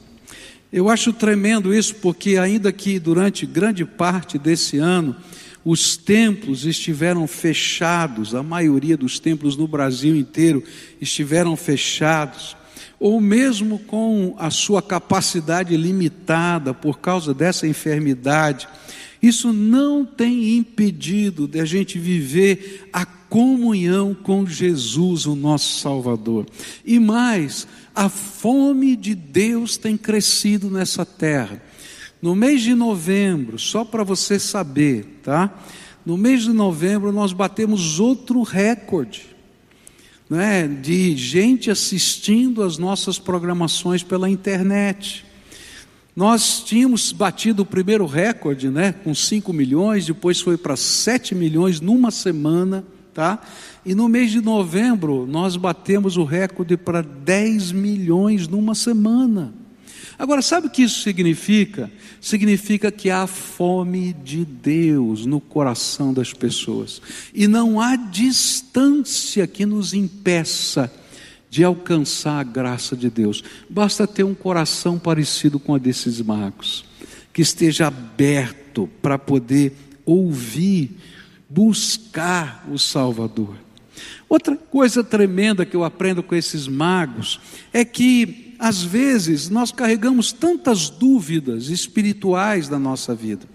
Eu 0.74 0.90
acho 0.90 1.14
tremendo 1.14 1.76
isso, 1.76 1.94
porque 1.98 2.38
ainda 2.38 2.74
que 2.74 2.98
durante 2.98 3.46
grande 3.46 3.86
parte 3.86 4.40
desse 4.40 4.80
ano, 4.80 5.16
os 5.64 5.96
templos 5.96 6.66
estiveram 6.66 7.28
fechados, 7.28 8.34
a 8.34 8.42
maioria 8.42 8.98
dos 8.98 9.20
templos 9.20 9.56
no 9.56 9.68
Brasil 9.68 10.16
inteiro 10.16 10.64
estiveram 11.00 11.56
fechados 11.56 12.58
ou 13.00 13.20
mesmo 13.20 13.80
com 13.80 14.36
a 14.38 14.50
sua 14.50 14.82
capacidade 14.82 15.75
limitada 15.75 16.74
por 16.74 17.00
causa 17.00 17.34
dessa 17.34 17.68
enfermidade, 17.68 18.68
isso 19.22 19.52
não 19.52 20.06
tem 20.06 20.58
impedido 20.58 21.48
de 21.48 21.60
a 21.60 21.66
gente 21.66 21.98
viver 21.98 22.88
a 22.94 23.06
comunhão 23.06 24.14
com 24.14 24.46
Jesus, 24.46 25.25
o 25.25 25.36
nosso 25.36 25.80
Salvador. 25.80 26.46
E 26.86 27.00
mais, 27.00 27.68
a 27.94 28.08
fome 28.08 28.96
de 28.96 29.16
Deus 29.16 29.78
tem 29.78 29.98
crescido 29.98 30.70
nessa 30.70 31.06
terra. 31.06 31.62
No 32.22 32.36
mês 32.36 32.62
de 32.62 32.74
novembro, 32.74 33.60
só 33.60 33.84
para 33.84 34.04
você 34.04 34.40
saber, 34.40 35.20
tá? 35.24 35.54
No 36.06 36.18
mês 36.18 36.44
de 36.44 36.54
novembro 36.54 37.12
nós 37.12 37.34
batemos 37.34 38.00
outro 38.00 38.42
recorde 38.42 39.35
né, 40.29 40.67
de 40.67 41.15
gente 41.15 41.70
assistindo 41.70 42.63
às 42.63 42.77
nossas 42.77 43.20
programações 43.20 44.03
pela 44.03 44.29
internet. 44.29 45.25
Nós 46.15 46.63
tínhamos 46.63 47.12
batido 47.12 47.63
o 47.63 47.65
primeiro 47.65 48.05
recorde, 48.05 48.70
né, 48.70 48.94
com 48.94 49.13
5 49.13 49.51
milhões, 49.51 50.05
depois 50.05 50.39
foi 50.39 50.58
para 50.58 50.75
7 50.75 51.36
milhões 51.36 51.82
numa 51.82 52.10
semana, 52.10 52.86
tá? 53.13 53.41
E 53.86 53.94
no 53.94 54.08
mês 54.08 54.32
de 54.32 54.41
novembro 54.41 55.27
nós 55.27 55.55
batemos 55.58 56.17
o 56.17 56.24
recorde 56.24 56.77
para 56.77 57.01
10 57.01 57.72
milhões 57.72 58.48
numa 58.48 58.74
semana. 58.74 59.53
Agora, 60.18 60.42
sabe 60.42 60.68
o 60.68 60.70
que 60.70 60.84
isso 60.84 61.02
significa? 61.02 61.92
Significa 62.22 62.92
que 62.92 63.10
há 63.10 63.28
fome 63.28 64.14
de 64.24 64.46
Deus 64.46 65.25
no 65.25 65.40
coração 65.40 66.14
das 66.14 66.34
pessoas, 66.34 67.02
e 67.34 67.48
não 67.48 67.80
há 67.80 67.96
distância 67.96 69.46
que 69.48 69.66
nos 69.66 69.94
impeça 69.94 70.92
de 71.50 71.64
alcançar 71.64 72.40
a 72.40 72.44
graça 72.44 72.96
de 72.96 73.10
Deus. 73.10 73.44
Basta 73.70 74.06
ter 74.06 74.24
um 74.24 74.36
coração 74.36 75.00
parecido 75.00 75.60
com 75.60 75.74
a 75.74 75.78
desses 75.78 76.22
magos, 76.22 76.84
que 77.32 77.42
esteja 77.42 77.88
aberto 77.88 78.90
para 79.02 79.18
poder 79.18 79.74
ouvir, 80.06 80.98
buscar 81.50 82.66
o 82.70 82.78
Salvador. 82.78 83.56
Outra 84.28 84.56
coisa 84.56 85.04
tremenda 85.04 85.66
que 85.66 85.75
eu 85.75 85.84
aprendo 85.84 86.22
com 86.22 86.36
esses 86.36 86.68
magos 86.68 87.40
é 87.72 87.86
que 87.86 88.45
às 88.60 88.84
vezes, 88.84 89.50
nós 89.50 89.72
carregamos 89.72 90.32
tantas 90.32 90.90
dúvidas 90.90 91.70
espirituais 91.70 92.68
da 92.68 92.80
nossa 92.80 93.14
vida. 93.14 93.48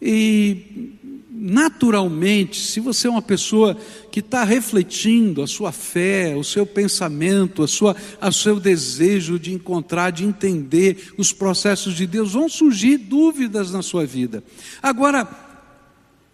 E, 0.00 0.92
naturalmente, 1.30 2.60
se 2.60 2.80
você 2.80 3.06
é 3.06 3.10
uma 3.10 3.22
pessoa 3.22 3.76
que 4.10 4.20
está 4.20 4.44
refletindo 4.44 5.42
a 5.42 5.46
sua 5.46 5.72
fé, 5.72 6.34
o 6.36 6.44
seu 6.44 6.66
pensamento, 6.66 7.62
a 7.62 7.68
sua, 7.68 7.96
o 8.20 8.32
seu 8.32 8.58
desejo 8.58 9.38
de 9.38 9.52
encontrar, 9.52 10.10
de 10.10 10.24
entender 10.24 11.12
os 11.16 11.32
processos 11.32 11.94
de 11.94 12.06
Deus, 12.06 12.32
vão 12.32 12.48
surgir 12.48 12.96
dúvidas 12.96 13.70
na 13.70 13.82
sua 13.82 14.04
vida. 14.04 14.42
Agora, 14.82 15.51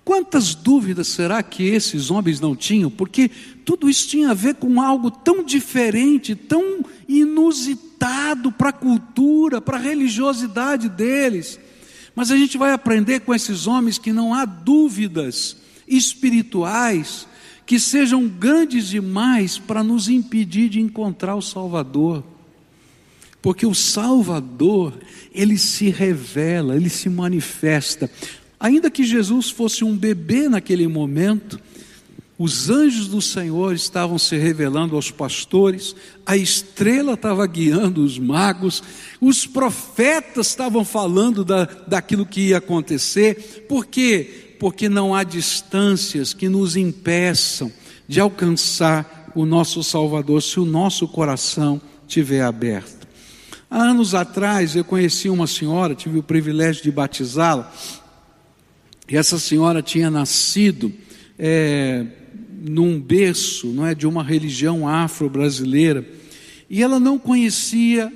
Quantas 0.09 0.55
dúvidas 0.55 1.09
será 1.09 1.43
que 1.43 1.65
esses 1.65 2.11
homens 2.11 2.41
não 2.41 2.57
tinham? 2.57 2.91
Porque 2.91 3.31
tudo 3.63 3.91
isso 3.91 4.09
tinha 4.09 4.31
a 4.31 4.35
ver 4.35 4.55
com 4.55 4.81
algo 4.81 5.11
tão 5.11 5.45
diferente, 5.45 6.35
tão 6.35 6.83
inusitado 7.07 8.51
para 8.51 8.71
a 8.71 8.73
cultura, 8.73 9.61
para 9.61 9.77
a 9.77 9.81
religiosidade 9.81 10.89
deles. 10.89 11.61
Mas 12.15 12.31
a 12.31 12.39
gente 12.39 12.57
vai 12.57 12.73
aprender 12.73 13.21
com 13.21 13.35
esses 13.35 13.67
homens 13.67 13.99
que 13.99 14.11
não 14.11 14.33
há 14.33 14.47
dúvidas 14.47 15.59
espirituais 15.87 17.29
que 17.67 17.79
sejam 17.79 18.27
grandes 18.27 18.89
demais 18.89 19.59
para 19.59 19.83
nos 19.83 20.09
impedir 20.09 20.71
de 20.71 20.81
encontrar 20.81 21.37
o 21.37 21.43
Salvador. 21.43 22.25
Porque 23.43 23.67
o 23.67 23.75
Salvador, 23.75 24.95
ele 25.35 25.59
se 25.59 25.91
revela, 25.91 26.77
ele 26.77 26.89
se 26.89 27.11
manifesta. 27.11 28.11
Ainda 28.61 28.91
que 28.91 29.05
Jesus 29.05 29.51
fosse 29.51 29.85
um 29.85 29.97
bebê 29.97 30.49
naquele 30.49 30.89
momento, 30.89 31.61
os 32.39 32.71
anjos 32.71 33.09
do 33.09 33.21
Senhor 33.21 33.75
estavam 33.75 34.17
se 34.17 34.37
revelando 34.37 34.95
aos 34.95 35.11
pastores, 35.11 35.95
a 36.25 36.37
estrela 36.37 37.15
estava 37.15 37.45
guiando 37.47 38.05
os 38.05 38.17
magos, 38.17 38.81
os 39.21 39.45
profetas 39.45 40.47
estavam 40.47 40.85
falando 40.85 41.45
da, 41.45 41.65
daquilo 41.65 42.25
que 42.25 42.49
ia 42.49 42.59
acontecer, 42.59 43.67
por 43.69 43.87
quê? 43.87 44.55
Porque 44.61 44.89
não 44.89 45.15
há 45.15 45.25
distâncias 45.25 46.33
que 46.33 46.49
nos 46.49 46.77
impeçam 46.77 47.73
de 48.07 48.21
alcançar 48.21 49.33
o 49.35 49.45
nosso 49.45 49.83
Salvador 49.83 50.43
se 50.43 50.61
o 50.61 50.65
nosso 50.65 51.09
coração 51.09 51.81
estiver 52.07 52.43
aberto. 52.43 53.07
Há 53.71 53.83
anos 53.83 54.15
atrás 54.15 54.75
eu 54.75 54.85
conheci 54.85 55.29
uma 55.29 55.47
senhora, 55.47 55.95
tive 55.95 56.19
o 56.19 56.23
privilégio 56.23 56.83
de 56.83 56.91
batizá-la, 56.91 57.71
e 59.11 59.17
essa 59.17 59.39
senhora 59.39 59.83
tinha 59.83 60.11
nascido 60.11 60.93
é, 61.39 62.05
num 62.61 63.01
berço, 63.01 63.69
não 63.69 63.87
é, 63.87 63.95
de 63.95 64.07
uma 64.07 64.23
religião 64.23 64.87
afro-brasileira, 64.87 66.07
e 66.69 66.83
ela 66.83 67.01
não 67.01 67.19
conhecia 67.19 68.13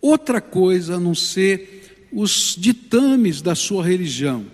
outra 0.00 0.40
coisa 0.40 0.96
a 0.96 1.00
não 1.00 1.14
ser 1.14 2.06
os 2.12 2.54
ditames 2.56 3.42
da 3.42 3.54
sua 3.54 3.84
religião. 3.84 4.46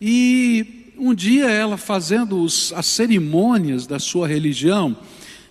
E 0.00 0.92
um 0.98 1.14
dia 1.14 1.50
ela 1.50 1.76
fazendo 1.76 2.42
os, 2.42 2.72
as 2.72 2.86
cerimônias 2.86 3.86
da 3.86 3.98
sua 3.98 4.26
religião, 4.26 4.96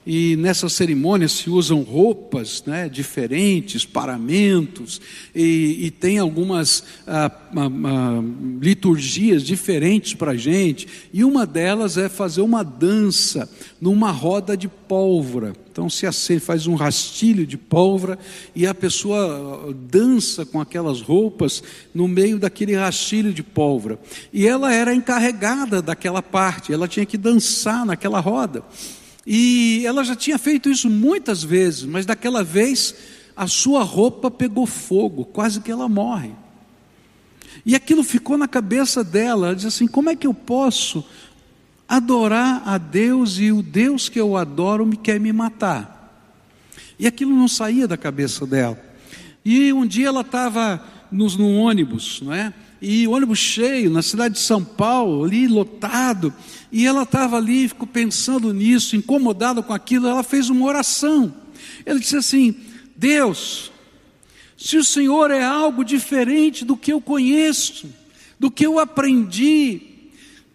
e 0.05 0.36
nessa 0.36 0.67
cerimônia 0.67 1.27
se 1.27 1.50
usam 1.50 1.81
roupas 1.81 2.63
né, 2.65 2.89
diferentes, 2.89 3.86
paramentos, 3.86 5.00
e, 5.33 5.86
e 5.86 5.91
tem 5.91 6.19
algumas 6.19 6.83
ah, 7.07 7.31
ah, 7.55 7.65
ah, 7.65 8.24
liturgias 8.62 9.43
diferentes 9.43 10.13
para 10.13 10.31
a 10.31 10.38
gente, 10.38 10.88
e 11.13 11.24
uma 11.24 11.45
delas 11.45 11.98
é 11.98 12.10
fazer 12.10 12.41
uma 12.41 12.63
dança 12.63 13.50
numa 13.79 14.12
roda 14.12 14.57
de 14.57 14.67
pólvora. 14.67 15.53
Então 15.72 15.89
se 15.89 16.05
acende, 16.05 16.39
faz 16.39 16.67
um 16.67 16.75
rastilho 16.75 17.48
de 17.48 17.57
pólvora 17.57 18.19
e 18.55 18.67
a 18.67 18.75
pessoa 18.75 19.74
dança 19.74 20.45
com 20.45 20.62
aquelas 20.62 21.01
roupas 21.01 21.63
no 21.95 22.07
meio 22.07 22.38
daquele 22.38 22.75
rastilho 22.75 23.33
de 23.33 23.41
pólvora. 23.41 23.98
E 24.31 24.45
ela 24.48 24.72
era 24.72 24.93
encarregada 24.93 25.81
daquela 25.81 26.22
parte, 26.22 26.72
ela 26.72 26.88
tinha 26.88 27.07
que 27.07 27.17
dançar 27.17 27.88
naquela 27.88 28.19
roda. 28.19 28.63
E 29.25 29.84
ela 29.86 30.03
já 30.03 30.15
tinha 30.15 30.38
feito 30.38 30.70
isso 30.70 30.89
muitas 30.89 31.44
vezes, 31.44 31.84
mas 31.84 32.06
daquela 32.06 32.44
vez 32.44 32.94
a 33.36 33.48
sua 33.48 33.84
roupa 33.84 34.30
pegou 34.30 34.65
fogo, 34.65 35.25
quase 35.25 35.62
que 35.62 35.72
ela 35.72 35.88
morre. 35.88 36.32
E 37.65 37.75
aquilo 37.75 38.03
ficou 38.03 38.38
na 38.38 38.48
cabeça 38.48 39.03
dela. 39.03 39.48
Ela 39.48 39.56
disse 39.56 39.68
assim: 39.68 39.88
como 39.88 40.10
é 40.10 40.15
que 40.15 40.27
eu 40.27 40.34
posso 40.34 41.03
adorar 41.88 42.63
a 42.65 42.77
Deus 42.77 43.38
e 43.39 43.51
o 43.51 43.62
Deus 43.62 44.10
que 44.10 44.20
eu 44.20 44.36
adoro 44.36 44.86
me 44.86 44.98
quer 44.98 45.20
me 45.20 45.32
matar? 45.32 45.94
E 47.00 47.08
aquilo 47.08 47.36
não 47.36 47.48
saía 47.48 47.88
da 47.88 47.98
cabeça 47.98 48.46
dela. 48.46 48.80
E 49.46 49.72
um 49.74 49.86
dia 49.86 50.08
ela 50.08 50.22
estava 50.22 50.84
no 51.12 51.56
ônibus, 51.58 52.22
não 52.22 52.34
é? 52.34 52.53
E 52.85 53.07
ônibus 53.07 53.39
cheio, 53.39 53.89
na 53.89 54.01
cidade 54.01 54.33
de 54.33 54.41
São 54.41 54.61
Paulo, 54.61 55.23
ali 55.23 55.47
lotado, 55.47 56.33
e 56.69 56.85
ela 56.85 57.03
estava 57.03 57.37
ali, 57.37 57.69
ficou 57.69 57.87
pensando 57.87 58.53
nisso, 58.53 58.97
incomodada 58.97 59.63
com 59.63 59.71
aquilo, 59.71 60.05
ela 60.05 60.21
fez 60.21 60.49
uma 60.49 60.65
oração. 60.65 61.33
Ela 61.85 61.97
disse 61.97 62.17
assim: 62.17 62.53
Deus, 62.93 63.71
se 64.57 64.75
o 64.75 64.83
Senhor 64.83 65.31
é 65.31 65.41
algo 65.41 65.85
diferente 65.85 66.65
do 66.65 66.75
que 66.75 66.91
eu 66.91 66.99
conheço, 66.99 67.87
do 68.37 68.51
que 68.51 68.65
eu 68.65 68.77
aprendi, 68.77 69.81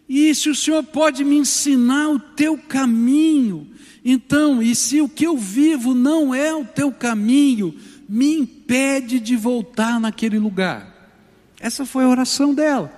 e 0.07 0.35
se 0.35 0.51
o 0.51 0.55
Senhor 0.55 0.85
pode 0.85 1.25
me 1.25 1.39
ensinar 1.39 2.11
o 2.11 2.19
teu 2.19 2.59
caminho, 2.59 3.67
então, 4.05 4.63
e 4.63 4.75
se 4.75 5.01
o 5.01 5.09
que 5.09 5.27
eu 5.27 5.39
vivo 5.39 5.95
não 5.95 6.35
é 6.35 6.55
o 6.55 6.67
teu 6.67 6.93
caminho, 6.93 7.75
me 8.07 8.35
impede 8.35 9.19
de 9.19 9.35
voltar 9.35 9.99
naquele 9.99 10.39
lugar. 10.39 10.98
Essa 11.61 11.85
foi 11.85 12.05
a 12.05 12.09
oração 12.09 12.55
dela. 12.55 12.93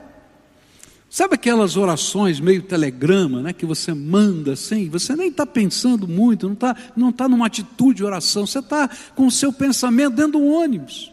Sabe 1.09 1.35
aquelas 1.35 1.77
orações 1.77 2.39
meio 2.39 2.63
telegrama, 2.63 3.43
né, 3.43 3.53
que 3.53 3.67
você 3.67 3.93
manda 3.93 4.53
assim, 4.53 4.89
você 4.89 5.17
nem 5.17 5.29
está 5.29 5.45
pensando 5.45 6.07
muito, 6.07 6.47
não 6.47 6.55
está 6.55 6.77
não 6.97 7.11
tá 7.11 7.29
numa 7.29 7.47
atitude 7.47 7.97
de 7.97 8.05
oração, 8.05 8.47
você 8.47 8.61
está 8.61 8.89
com 9.17 9.27
o 9.27 9.31
seu 9.31 9.53
pensamento 9.53 10.15
dentro 10.15 10.33
do 10.33 10.45
ônibus. 10.45 11.11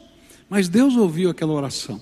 Mas 0.48 0.70
Deus 0.70 0.96
ouviu 0.96 1.32
aquela 1.32 1.52
oração. 1.52 2.00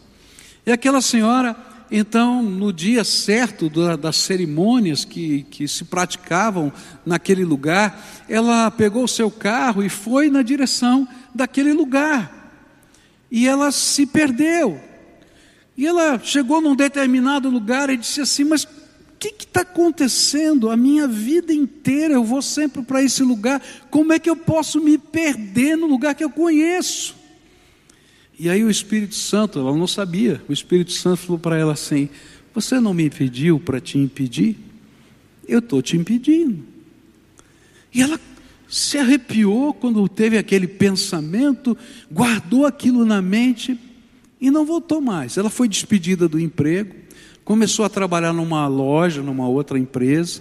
E 0.66 0.74
aquela 0.74 1.00
senhora, 1.00 1.56
então, 1.90 2.44
no 2.44 2.74
dia 2.74 3.04
certo 3.04 3.70
das 3.98 4.18
cerimônias 4.18 5.06
que, 5.06 5.44
que 5.44 5.68
se 5.68 5.86
praticavam 5.86 6.74
naquele 7.06 7.46
lugar, 7.46 8.04
ela 8.28 8.70
pegou 8.72 9.06
o 9.06 9.08
seu 9.08 9.32
carro 9.32 9.84
e 9.84 9.90
foi 9.90 10.30
na 10.30 10.42
direção 10.42 11.08
daquele 11.34 11.72
lugar. 11.72 12.52
E 13.32 13.48
ela 13.48 13.72
se 13.72 14.06
perdeu. 14.06 14.82
E 15.77 15.86
ela 15.86 16.20
chegou 16.20 16.62
num 16.62 16.75
determinado 16.75 17.50
lugar 17.50 17.89
e 17.89 17.98
disse 17.98 18.22
assim: 18.22 18.44
Mas 18.44 18.63
o 18.63 18.67
que 19.20 19.27
está 19.27 19.62
acontecendo? 19.62 20.70
A 20.70 20.77
minha 20.77 21.08
vida 21.08 21.53
inteira 21.53 22.13
eu 22.13 22.24
vou 22.24 22.41
sempre 22.41 22.82
para 22.82 23.03
esse 23.03 23.24
lugar. 23.24 23.62
Como 23.89 24.13
é 24.13 24.20
que 24.20 24.29
eu 24.29 24.36
posso 24.36 24.79
me 24.79 24.98
perder 24.98 25.75
no 25.75 25.88
lugar 25.88 26.15
que 26.15 26.24
eu 26.24 26.29
conheço? 26.29 27.15
E 28.38 28.50
aí 28.50 28.63
o 28.63 28.70
Espírito 28.70 29.15
Santo, 29.15 29.60
ela 29.60 29.75
não 29.75 29.88
sabia, 29.88 30.41
o 30.50 30.53
Espírito 30.53 30.91
Santo 30.91 31.17
falou 31.17 31.39
para 31.39 31.58
ela 31.58 31.74
assim: 31.74 32.10
Você 32.53 32.79
não 32.79 32.94
me 32.94 33.10
pediu 33.10 33.60
para 33.60 33.82
te 33.82 33.98
impedir? 33.98 34.58
Eu 35.48 35.60
estou 35.60 35.82
te 35.82 35.98
impedindo. 35.98 36.63
E 37.94 38.01
ela 38.01 38.20
se 38.67 38.98
arrepiou 38.98 39.74
quando 39.74 40.08
teve 40.10 40.38
aquele 40.38 40.67
pensamento, 40.67 41.77
guardou 42.12 42.65
aquilo 42.65 43.05
na 43.05 43.22
mente 43.22 43.77
e 44.46 44.52
não 44.52 44.64
voltou 44.64 45.02
mais. 45.02 45.38
Ela 45.38 45.50
foi 45.50 45.68
despedida 45.68 46.28
do 46.28 46.40
emprego, 46.40 46.96
começou 47.44 47.84
a 47.84 47.90
trabalhar 47.90 48.32
numa 48.32 48.68
loja, 48.68 49.24
numa 49.24 49.48
outra 49.48 49.80
empresa, 49.80 50.40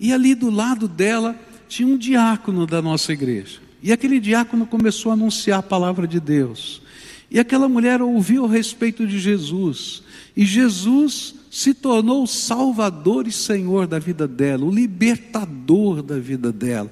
e 0.00 0.12
ali 0.12 0.34
do 0.34 0.48
lado 0.48 0.88
dela 0.88 1.38
tinha 1.68 1.86
um 1.86 1.98
diácono 1.98 2.66
da 2.66 2.80
nossa 2.80 3.12
igreja. 3.12 3.60
E 3.82 3.92
aquele 3.92 4.18
diácono 4.18 4.66
começou 4.66 5.10
a 5.10 5.14
anunciar 5.14 5.58
a 5.58 5.62
palavra 5.62 6.06
de 6.06 6.18
Deus. 6.18 6.80
E 7.30 7.38
aquela 7.38 7.68
mulher 7.68 8.00
ouviu 8.00 8.46
a 8.46 8.48
respeito 8.48 9.06
de 9.06 9.18
Jesus. 9.18 10.02
E 10.34 10.46
Jesus 10.46 11.34
se 11.50 11.74
tornou 11.74 12.22
o 12.22 12.26
Salvador 12.26 13.28
e 13.28 13.32
Senhor 13.32 13.86
da 13.86 13.98
vida 13.98 14.26
dela, 14.26 14.64
o 14.64 14.74
libertador 14.74 16.02
da 16.02 16.18
vida 16.18 16.50
dela. 16.50 16.90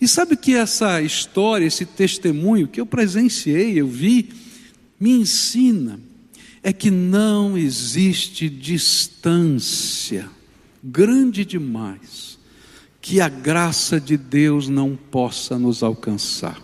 E 0.00 0.08
sabe 0.08 0.36
que 0.36 0.54
essa 0.54 1.00
história, 1.00 1.64
esse 1.64 1.86
testemunho 1.86 2.66
que 2.66 2.80
eu 2.80 2.86
presenciei, 2.86 3.80
eu 3.80 3.86
vi, 3.86 4.28
me 5.02 5.10
ensina 5.10 5.98
é 6.62 6.72
que 6.72 6.88
não 6.88 7.58
existe 7.58 8.48
distância 8.48 10.30
grande 10.80 11.44
demais 11.44 12.38
que 13.00 13.20
a 13.20 13.28
graça 13.28 14.00
de 14.00 14.16
Deus 14.16 14.68
não 14.68 14.94
possa 14.94 15.58
nos 15.58 15.82
alcançar. 15.82 16.62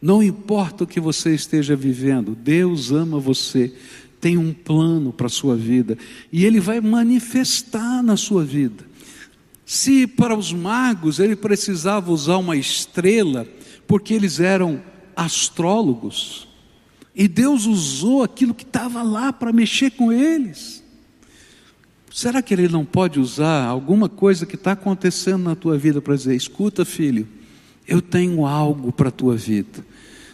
Não 0.00 0.22
importa 0.22 0.84
o 0.84 0.86
que 0.86 0.98
você 0.98 1.34
esteja 1.34 1.76
vivendo, 1.76 2.34
Deus 2.34 2.90
ama 2.90 3.20
você, 3.20 3.74
tem 4.18 4.38
um 4.38 4.54
plano 4.54 5.12
para 5.12 5.26
a 5.26 5.28
sua 5.28 5.54
vida 5.54 5.98
e 6.32 6.46
Ele 6.46 6.60
vai 6.60 6.80
manifestar 6.80 8.02
na 8.02 8.16
sua 8.16 8.42
vida. 8.42 8.86
Se 9.66 10.06
para 10.06 10.34
os 10.34 10.50
magos 10.50 11.20
ele 11.20 11.36
precisava 11.36 12.10
usar 12.10 12.38
uma 12.38 12.56
estrela, 12.56 13.46
porque 13.86 14.14
eles 14.14 14.40
eram 14.40 14.82
astrólogos, 15.14 16.48
e 17.20 17.28
Deus 17.28 17.66
usou 17.66 18.22
aquilo 18.22 18.54
que 18.54 18.64
estava 18.64 19.02
lá 19.02 19.30
para 19.30 19.52
mexer 19.52 19.90
com 19.90 20.10
eles. 20.10 20.82
Será 22.10 22.40
que 22.40 22.54
Ele 22.54 22.66
não 22.66 22.82
pode 22.82 23.20
usar 23.20 23.66
alguma 23.66 24.08
coisa 24.08 24.46
que 24.46 24.54
está 24.54 24.72
acontecendo 24.72 25.42
na 25.42 25.54
tua 25.54 25.76
vida 25.76 26.00
para 26.00 26.16
dizer: 26.16 26.34
escuta, 26.34 26.82
filho, 26.82 27.28
eu 27.86 28.00
tenho 28.00 28.46
algo 28.46 28.90
para 28.90 29.10
a 29.10 29.12
tua 29.12 29.36
vida. 29.36 29.84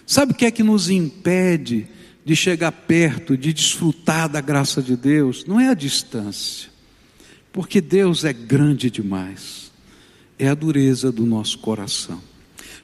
Sabe 0.06 0.30
o 0.30 0.34
que 0.36 0.46
é 0.46 0.50
que 0.52 0.62
nos 0.62 0.88
impede 0.88 1.88
de 2.24 2.36
chegar 2.36 2.70
perto, 2.70 3.36
de 3.36 3.52
desfrutar 3.52 4.28
da 4.28 4.40
graça 4.40 4.80
de 4.80 4.96
Deus, 4.96 5.44
não 5.44 5.58
é 5.58 5.70
a 5.70 5.74
distância, 5.74 6.70
porque 7.52 7.80
Deus 7.80 8.24
é 8.24 8.32
grande 8.32 8.92
demais, 8.92 9.72
é 10.38 10.46
a 10.46 10.54
dureza 10.54 11.10
do 11.10 11.26
nosso 11.26 11.58
coração. 11.58 12.22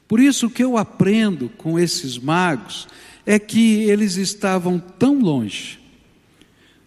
Por 0.09 0.19
isso, 0.19 0.51
que 0.51 0.65
eu 0.65 0.77
aprendo 0.77 1.49
com 1.51 1.79
esses 1.79 2.19
magos 2.19 2.89
é 3.25 3.39
que 3.39 3.83
eles 3.85 4.17
estavam 4.17 4.79
tão 4.79 5.21
longe, 5.21 5.79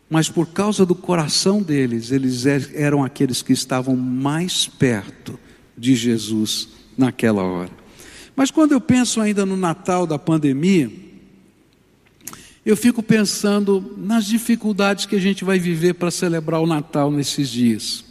mas 0.09 0.29
por 0.29 0.47
causa 0.47 0.85
do 0.85 0.93
coração 0.93 1.61
deles, 1.61 2.11
eles 2.11 2.45
er, 2.45 2.71
eram 2.73 3.03
aqueles 3.03 3.41
que 3.41 3.53
estavam 3.53 3.95
mais 3.95 4.67
perto 4.67 5.39
de 5.77 5.95
Jesus 5.95 6.69
naquela 6.97 7.43
hora. 7.43 7.71
Mas 8.35 8.51
quando 8.51 8.73
eu 8.73 8.81
penso 8.81 9.21
ainda 9.21 9.45
no 9.45 9.55
Natal 9.55 10.05
da 10.05 10.19
pandemia, 10.19 10.91
eu 12.65 12.75
fico 12.75 13.01
pensando 13.01 13.93
nas 13.97 14.25
dificuldades 14.25 15.05
que 15.05 15.15
a 15.15 15.19
gente 15.19 15.45
vai 15.45 15.59
viver 15.59 15.93
para 15.93 16.11
celebrar 16.11 16.59
o 16.61 16.67
Natal 16.67 17.11
nesses 17.11 17.49
dias. 17.49 18.03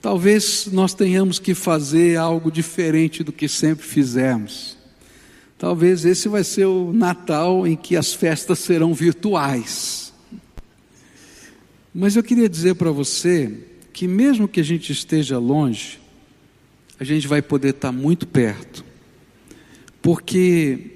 Talvez 0.00 0.68
nós 0.70 0.94
tenhamos 0.94 1.38
que 1.38 1.54
fazer 1.54 2.16
algo 2.16 2.50
diferente 2.50 3.24
do 3.24 3.32
que 3.32 3.48
sempre 3.48 3.84
fizemos. 3.84 4.76
Talvez 5.58 6.04
esse 6.04 6.28
vai 6.28 6.44
ser 6.44 6.66
o 6.66 6.92
Natal 6.92 7.66
em 7.66 7.76
que 7.76 7.96
as 7.96 8.12
festas 8.12 8.58
serão 8.58 8.92
virtuais. 8.92 10.12
Mas 11.94 12.16
eu 12.16 12.22
queria 12.22 12.48
dizer 12.48 12.74
para 12.74 12.90
você 12.90 13.52
que, 13.92 14.08
mesmo 14.08 14.48
que 14.48 14.60
a 14.60 14.64
gente 14.64 14.90
esteja 14.90 15.38
longe, 15.38 16.00
a 16.98 17.04
gente 17.04 17.28
vai 17.28 17.40
poder 17.40 17.70
estar 17.70 17.92
muito 17.92 18.26
perto, 18.26 18.84
porque 20.02 20.90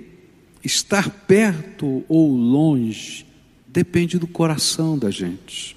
estar 0.65 1.09
perto 1.09 2.05
ou 2.09 2.37
longe 2.37 3.25
depende 3.67 4.19
do 4.19 4.27
coração 4.27 4.99
da 4.99 5.11
gente. 5.11 5.77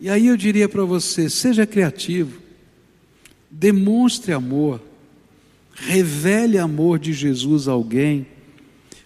E 0.00 0.08
aí 0.08 0.26
eu 0.28 0.36
diria 0.36 0.68
para 0.68 0.84
você: 0.84 1.28
seja 1.28 1.66
criativo, 1.66 2.40
demonstre 3.50 4.32
amor, 4.32 4.80
revele 5.76 6.58
amor 6.58 6.98
de 6.98 7.12
Jesus 7.12 7.68
a 7.68 7.72
alguém. 7.72 8.26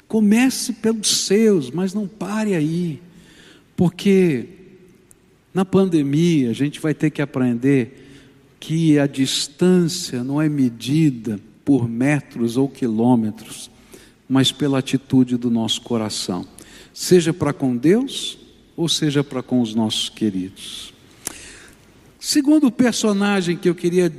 Comece 0.07 0.73
pelos 0.75 1.09
seus, 1.09 1.71
mas 1.71 1.93
não 1.93 2.07
pare 2.07 2.55
aí, 2.55 3.01
porque 3.77 4.47
na 5.53 5.65
pandemia 5.65 6.51
a 6.51 6.53
gente 6.53 6.81
vai 6.81 6.95
ter 6.95 7.11
que 7.11 7.21
aprender 7.21 8.09
que 8.59 8.99
a 8.99 9.07
distância 9.07 10.23
não 10.23 10.41
é 10.41 10.49
medida 10.49 11.41
por 11.65 11.89
metros 11.89 12.57
ou 12.57 12.69
quilômetros, 12.69 13.71
mas 14.29 14.53
pela 14.53 14.79
atitude 14.79 15.37
do 15.37 15.51
nosso 15.51 15.81
coração, 15.83 16.47
seja 16.93 17.33
para 17.33 17.53
com 17.53 17.77
Deus 17.77 18.39
ou 18.77 18.89
seja 18.89 19.25
para 19.25 19.43
com 19.43 19.61
os 19.61 19.75
nossos 19.75 20.09
queridos. 20.09 20.93
Segundo 22.19 22.71
personagem 22.71 23.57
que 23.57 23.69
eu 23.69 23.75
queria 23.75 24.13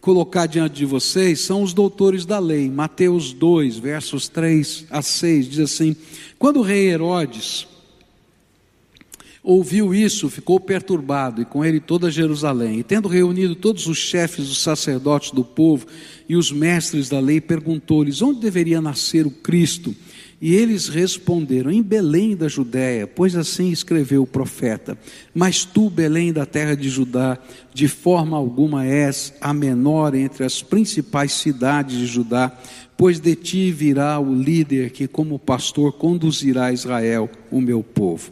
colocar 0.00 0.46
diante 0.46 0.76
de 0.76 0.84
vocês 0.84 1.40
são 1.40 1.62
os 1.62 1.72
doutores 1.72 2.24
da 2.24 2.38
lei. 2.38 2.70
Mateus 2.70 3.32
2, 3.32 3.78
versos 3.78 4.28
3 4.28 4.86
a 4.90 5.02
6 5.02 5.48
diz 5.48 5.58
assim: 5.60 5.96
Quando 6.38 6.60
o 6.60 6.62
rei 6.62 6.88
Herodes 6.88 7.66
ouviu 9.42 9.94
isso, 9.94 10.28
ficou 10.28 10.60
perturbado, 10.60 11.40
e 11.40 11.44
com 11.44 11.64
ele 11.64 11.80
toda 11.80 12.10
Jerusalém. 12.10 12.80
E 12.80 12.82
tendo 12.82 13.08
reunido 13.08 13.54
todos 13.54 13.86
os 13.86 13.96
chefes 13.96 14.48
dos 14.48 14.60
sacerdotes 14.60 15.30
do 15.30 15.42
povo 15.42 15.86
e 16.28 16.36
os 16.36 16.52
mestres 16.52 17.08
da 17.08 17.18
lei, 17.18 17.40
perguntou-lhes 17.40 18.20
onde 18.20 18.40
deveria 18.40 18.80
nascer 18.80 19.26
o 19.26 19.30
Cristo 19.30 19.94
E 20.40 20.54
eles 20.54 20.88
responderam: 20.88 21.70
Em 21.70 21.82
Belém 21.82 22.36
da 22.36 22.46
Judéia, 22.46 23.06
pois 23.06 23.34
assim 23.34 23.70
escreveu 23.70 24.22
o 24.22 24.26
profeta: 24.26 24.96
Mas 25.34 25.64
tu, 25.64 25.90
Belém 25.90 26.32
da 26.32 26.46
terra 26.46 26.76
de 26.76 26.88
Judá, 26.88 27.38
de 27.74 27.88
forma 27.88 28.36
alguma 28.36 28.84
és 28.84 29.34
a 29.40 29.52
menor 29.52 30.14
entre 30.14 30.44
as 30.44 30.62
principais 30.62 31.32
cidades 31.32 31.98
de 31.98 32.06
Judá, 32.06 32.56
pois 32.96 33.18
de 33.18 33.34
ti 33.34 33.72
virá 33.72 34.18
o 34.20 34.32
líder 34.32 34.90
que, 34.90 35.08
como 35.08 35.38
pastor, 35.38 35.92
conduzirá 35.92 36.72
Israel, 36.72 37.28
o 37.50 37.60
meu 37.60 37.82
povo. 37.82 38.30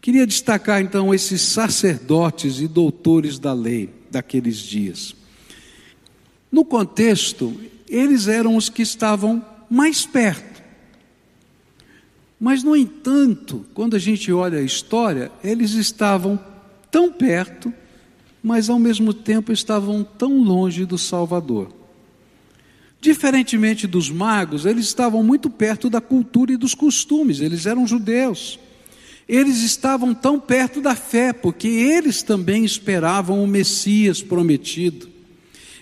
Queria 0.00 0.26
destacar 0.26 0.80
então 0.80 1.12
esses 1.12 1.40
sacerdotes 1.42 2.60
e 2.60 2.68
doutores 2.68 3.40
da 3.40 3.52
lei 3.52 3.90
daqueles 4.08 4.58
dias. 4.58 5.16
No 6.52 6.64
contexto, 6.64 7.52
eles 7.88 8.28
eram 8.28 8.56
os 8.56 8.68
que 8.68 8.82
estavam 8.82 9.44
mais 9.68 10.06
perto. 10.06 10.55
Mas, 12.38 12.62
no 12.62 12.76
entanto, 12.76 13.64
quando 13.72 13.96
a 13.96 13.98
gente 13.98 14.30
olha 14.32 14.58
a 14.58 14.62
história, 14.62 15.32
eles 15.42 15.72
estavam 15.72 16.38
tão 16.90 17.10
perto, 17.10 17.72
mas 18.42 18.68
ao 18.68 18.78
mesmo 18.78 19.14
tempo 19.14 19.52
estavam 19.52 20.04
tão 20.04 20.42
longe 20.42 20.84
do 20.84 20.98
Salvador. 20.98 21.72
Diferentemente 23.00 23.86
dos 23.86 24.10
magos, 24.10 24.66
eles 24.66 24.86
estavam 24.86 25.22
muito 25.22 25.48
perto 25.48 25.88
da 25.88 26.00
cultura 26.00 26.52
e 26.52 26.56
dos 26.56 26.74
costumes, 26.74 27.40
eles 27.40 27.64
eram 27.66 27.86
judeus. 27.86 28.58
Eles 29.28 29.62
estavam 29.62 30.14
tão 30.14 30.38
perto 30.38 30.80
da 30.80 30.94
fé, 30.94 31.32
porque 31.32 31.66
eles 31.66 32.22
também 32.22 32.64
esperavam 32.64 33.42
o 33.42 33.46
Messias 33.46 34.22
prometido. 34.22 35.08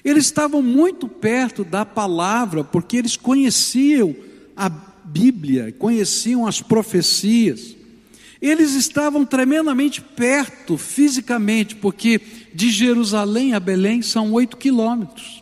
Eles 0.05 0.27
estavam 0.27 0.63
muito 0.63 1.09
perto 1.09 1.65
da 1.65 1.85
palavra, 1.85 2.63
porque 2.63 2.97
eles 2.97 3.17
conheciam 3.17 4.15
a 4.57 4.71
Bíblia, 5.15 5.73
conheciam 5.79 6.45
as 6.45 6.61
profecias. 6.61 7.77
Eles 8.43 8.75
estavam 8.75 9.25
tremendamente 9.25 10.03
perto 10.03 10.77
fisicamente, 10.77 11.77
porque 11.77 12.21
de 12.53 12.69
Jerusalém 12.69 13.55
a 13.55 13.61
Belém 13.61 14.03
são 14.03 14.33
oito 14.33 14.57
quilômetros. 14.57 15.41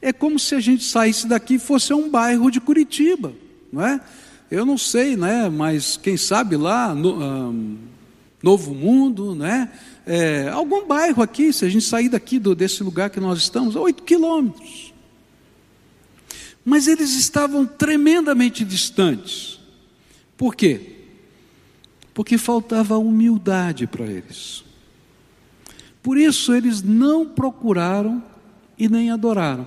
É 0.00 0.12
como 0.12 0.38
se 0.38 0.54
a 0.54 0.60
gente 0.60 0.84
saísse 0.84 1.26
daqui 1.26 1.54
e 1.54 1.58
fosse 1.58 1.92
um 1.92 2.08
bairro 2.08 2.48
de 2.48 2.60
Curitiba, 2.60 3.32
não 3.72 3.84
é? 3.84 4.00
Eu 4.48 4.64
não 4.64 4.78
sei, 4.78 5.16
né? 5.16 5.48
Mas 5.48 5.96
quem 5.96 6.16
sabe 6.16 6.56
lá, 6.56 6.94
no, 6.94 7.20
um, 7.20 7.78
Novo 8.40 8.72
Mundo, 8.72 9.34
né? 9.34 9.68
É, 10.06 10.48
algum 10.48 10.86
bairro 10.86 11.22
aqui, 11.22 11.52
se 11.52 11.64
a 11.64 11.68
gente 11.68 11.84
sair 11.84 12.08
daqui 12.08 12.38
do, 12.38 12.54
desse 12.54 12.84
lugar 12.84 13.10
que 13.10 13.18
nós 13.18 13.38
estamos, 13.40 13.74
oito 13.74 14.04
quilômetros. 14.04 14.91
Mas 16.64 16.86
eles 16.86 17.14
estavam 17.14 17.66
tremendamente 17.66 18.64
distantes. 18.64 19.58
Por 20.36 20.54
quê? 20.54 20.96
Porque 22.14 22.38
faltava 22.38 22.96
humildade 22.98 23.86
para 23.86 24.04
eles. 24.06 24.64
Por 26.02 26.18
isso 26.18 26.52
eles 26.52 26.82
não 26.82 27.26
procuraram 27.26 28.22
e 28.78 28.88
nem 28.88 29.10
adoraram. 29.10 29.66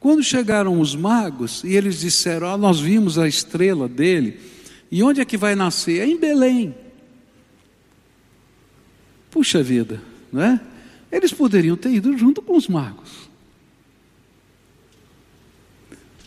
Quando 0.00 0.22
chegaram 0.22 0.80
os 0.80 0.94
magos 0.94 1.64
e 1.64 1.74
eles 1.74 2.00
disseram: 2.00 2.48
ah, 2.48 2.56
Nós 2.56 2.80
vimos 2.80 3.18
a 3.18 3.26
estrela 3.26 3.88
dele, 3.88 4.38
e 4.90 5.02
onde 5.02 5.20
é 5.20 5.24
que 5.24 5.36
vai 5.36 5.54
nascer? 5.54 6.00
É 6.00 6.06
em 6.06 6.18
Belém. 6.18 6.74
Puxa 9.30 9.62
vida, 9.62 10.02
não 10.32 10.42
é? 10.42 10.60
Eles 11.10 11.32
poderiam 11.32 11.76
ter 11.76 11.90
ido 11.90 12.16
junto 12.16 12.42
com 12.42 12.56
os 12.56 12.68
magos. 12.68 13.27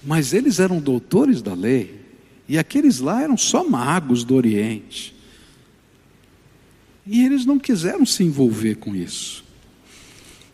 Mas 0.04 0.34
eles 0.34 0.60
eram 0.60 0.80
doutores 0.80 1.42
da 1.42 1.54
lei, 1.54 2.02
e 2.48 2.58
aqueles 2.58 3.00
lá 3.00 3.22
eram 3.22 3.38
só 3.38 3.68
magos 3.68 4.24
do 4.24 4.36
Oriente. 4.36 5.16
E 7.06 7.24
eles 7.26 7.46
não 7.46 7.60
quiseram 7.60 8.06
se 8.06 8.24
envolver 8.24 8.76
com 8.76 8.96
isso. 8.96 9.44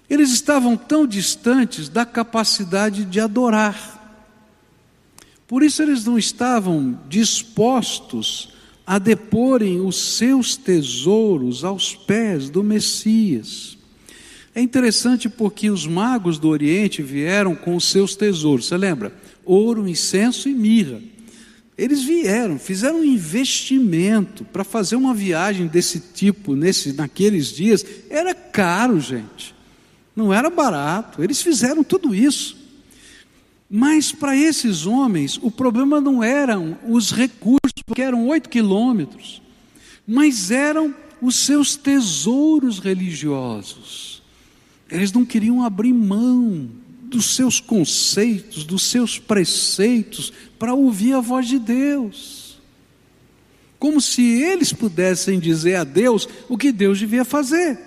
Eles 0.10 0.32
estavam 0.32 0.78
tão 0.78 1.06
distantes 1.06 1.90
da 1.90 2.06
capacidade 2.06 3.04
de 3.04 3.20
adorar. 3.20 3.96
Por 5.48 5.64
isso 5.64 5.82
eles 5.82 6.06
não 6.06 6.18
estavam 6.18 7.00
dispostos 7.10 8.54
a 8.86 8.98
deporem 9.00 9.82
os 9.82 10.18
seus 10.18 10.56
tesouros 10.56 11.64
aos 11.64 11.94
pés 11.94 12.50
do 12.50 12.64
Messias. 12.64 13.77
É 14.58 14.62
interessante 14.62 15.30
porque 15.30 15.70
os 15.70 15.86
magos 15.86 16.40
do 16.40 16.50
Oriente 16.50 17.04
vieram 17.04 17.56
com 17.56 17.76
os 17.76 17.92
seus 17.92 18.16
tesouros, 18.16 18.66
você 18.66 18.76
lembra? 18.76 19.14
Ouro, 19.46 19.88
incenso 19.88 20.50
e 20.50 20.54
mirra. 20.54 21.00
Eles 21.78 22.04
vieram, 22.04 22.58
fizeram 22.58 23.02
um 23.02 23.04
investimento 23.04 24.44
para 24.46 24.64
fazer 24.64 24.96
uma 24.96 25.14
viagem 25.14 25.68
desse 25.68 26.00
tipo 26.00 26.56
nesse, 26.56 26.94
naqueles 26.94 27.52
dias. 27.52 27.86
Era 28.10 28.34
caro, 28.34 29.00
gente 29.00 29.56
não 30.18 30.34
era 30.34 30.50
barato, 30.50 31.24
eles 31.24 31.40
fizeram 31.40 31.84
tudo 31.84 32.16
isso. 32.16 32.58
Mas 33.70 34.12
para 34.12 34.36
esses 34.36 34.88
homens, 34.88 35.38
o 35.40 35.52
problema 35.52 36.02
não 36.02 36.24
eram 36.24 36.76
os 36.88 37.12
recursos, 37.12 37.84
porque 37.86 38.02
eram 38.02 38.28
oito 38.28 38.50
quilômetros, 38.50 39.40
mas 40.08 40.50
eram 40.50 40.96
os 41.22 41.36
seus 41.36 41.76
tesouros 41.76 42.80
religiosos. 42.80 44.17
Eles 44.90 45.12
não 45.12 45.26
queriam 45.26 45.64
abrir 45.64 45.94
mão 45.94 46.70
dos 47.04 47.36
seus 47.36 47.60
conceitos, 47.60 48.64
dos 48.64 48.84
seus 48.84 49.18
preceitos, 49.18 50.32
para 50.58 50.74
ouvir 50.74 51.14
a 51.14 51.20
voz 51.20 51.48
de 51.48 51.60
Deus. 51.60 52.60
Como 53.80 54.02
se 54.02 54.24
eles 54.24 54.74
pudessem 54.74 55.40
dizer 55.40 55.76
a 55.76 55.84
Deus 55.84 56.28
o 56.50 56.58
que 56.58 56.72
Deus 56.72 57.00
devia 57.00 57.24
fazer. 57.24 57.80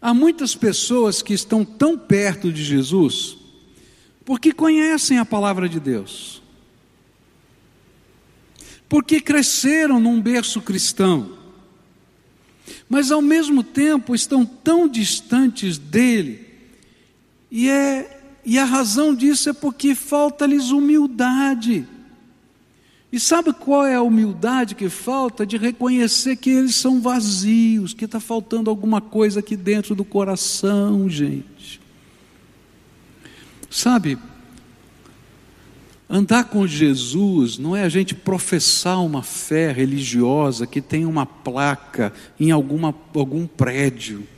Há 0.00 0.12
muitas 0.12 0.54
pessoas 0.54 1.22
que 1.22 1.32
estão 1.32 1.64
tão 1.64 1.96
perto 1.96 2.52
de 2.52 2.62
Jesus 2.62 3.36
porque 4.24 4.52
conhecem 4.52 5.18
a 5.18 5.24
palavra 5.24 5.68
de 5.68 5.80
Deus, 5.80 6.42
porque 8.88 9.20
cresceram 9.20 9.98
num 9.98 10.20
berço 10.20 10.60
cristão, 10.60 11.38
mas 12.92 13.10
ao 13.10 13.22
mesmo 13.22 13.62
tempo 13.62 14.14
estão 14.14 14.44
tão 14.44 14.86
distantes 14.86 15.78
dele, 15.78 16.46
e, 17.50 17.66
é, 17.66 18.20
e 18.44 18.58
a 18.58 18.66
razão 18.66 19.14
disso 19.14 19.48
é 19.48 19.54
porque 19.54 19.94
falta-lhes 19.94 20.68
humildade. 20.68 21.88
E 23.10 23.18
sabe 23.18 23.54
qual 23.54 23.86
é 23.86 23.94
a 23.94 24.02
humildade 24.02 24.74
que 24.74 24.90
falta? 24.90 25.46
De 25.46 25.56
reconhecer 25.56 26.36
que 26.36 26.50
eles 26.50 26.74
são 26.74 27.00
vazios, 27.00 27.94
que 27.94 28.04
está 28.04 28.20
faltando 28.20 28.68
alguma 28.68 29.00
coisa 29.00 29.40
aqui 29.40 29.56
dentro 29.56 29.94
do 29.94 30.04
coração, 30.04 31.08
gente. 31.08 31.80
Sabe, 33.70 34.18
andar 36.14 36.44
com 36.44 36.66
Jesus 36.66 37.56
não 37.56 37.74
é 37.74 37.84
a 37.84 37.88
gente 37.88 38.14
professar 38.14 39.02
uma 39.02 39.22
fé 39.22 39.72
religiosa 39.72 40.66
que 40.66 40.82
tem 40.82 41.06
uma 41.06 41.24
placa 41.24 42.12
em 42.38 42.50
alguma, 42.50 42.94
algum 43.14 43.46
prédio. 43.46 44.28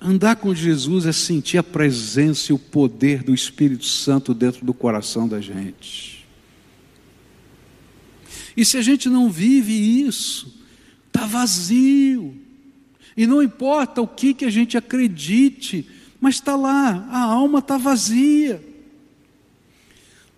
Andar 0.00 0.34
com 0.34 0.52
Jesus 0.52 1.06
é 1.06 1.12
sentir 1.12 1.56
a 1.56 1.62
presença 1.62 2.50
e 2.50 2.54
o 2.54 2.58
poder 2.58 3.22
do 3.22 3.32
Espírito 3.32 3.86
Santo 3.86 4.34
dentro 4.34 4.66
do 4.66 4.74
coração 4.74 5.28
da 5.28 5.40
gente. 5.40 6.26
E 8.56 8.64
se 8.64 8.76
a 8.76 8.82
gente 8.82 9.08
não 9.08 9.30
vive 9.30 9.72
isso, 9.72 10.60
está 11.06 11.26
vazio. 11.26 12.34
E 13.16 13.24
não 13.24 13.40
importa 13.40 14.02
o 14.02 14.08
que, 14.08 14.34
que 14.34 14.44
a 14.44 14.50
gente 14.50 14.76
acredite, 14.76 15.88
mas 16.20 16.34
está 16.34 16.56
lá, 16.56 17.06
a 17.08 17.22
alma 17.22 17.60
está 17.60 17.78
vazia. 17.78 18.73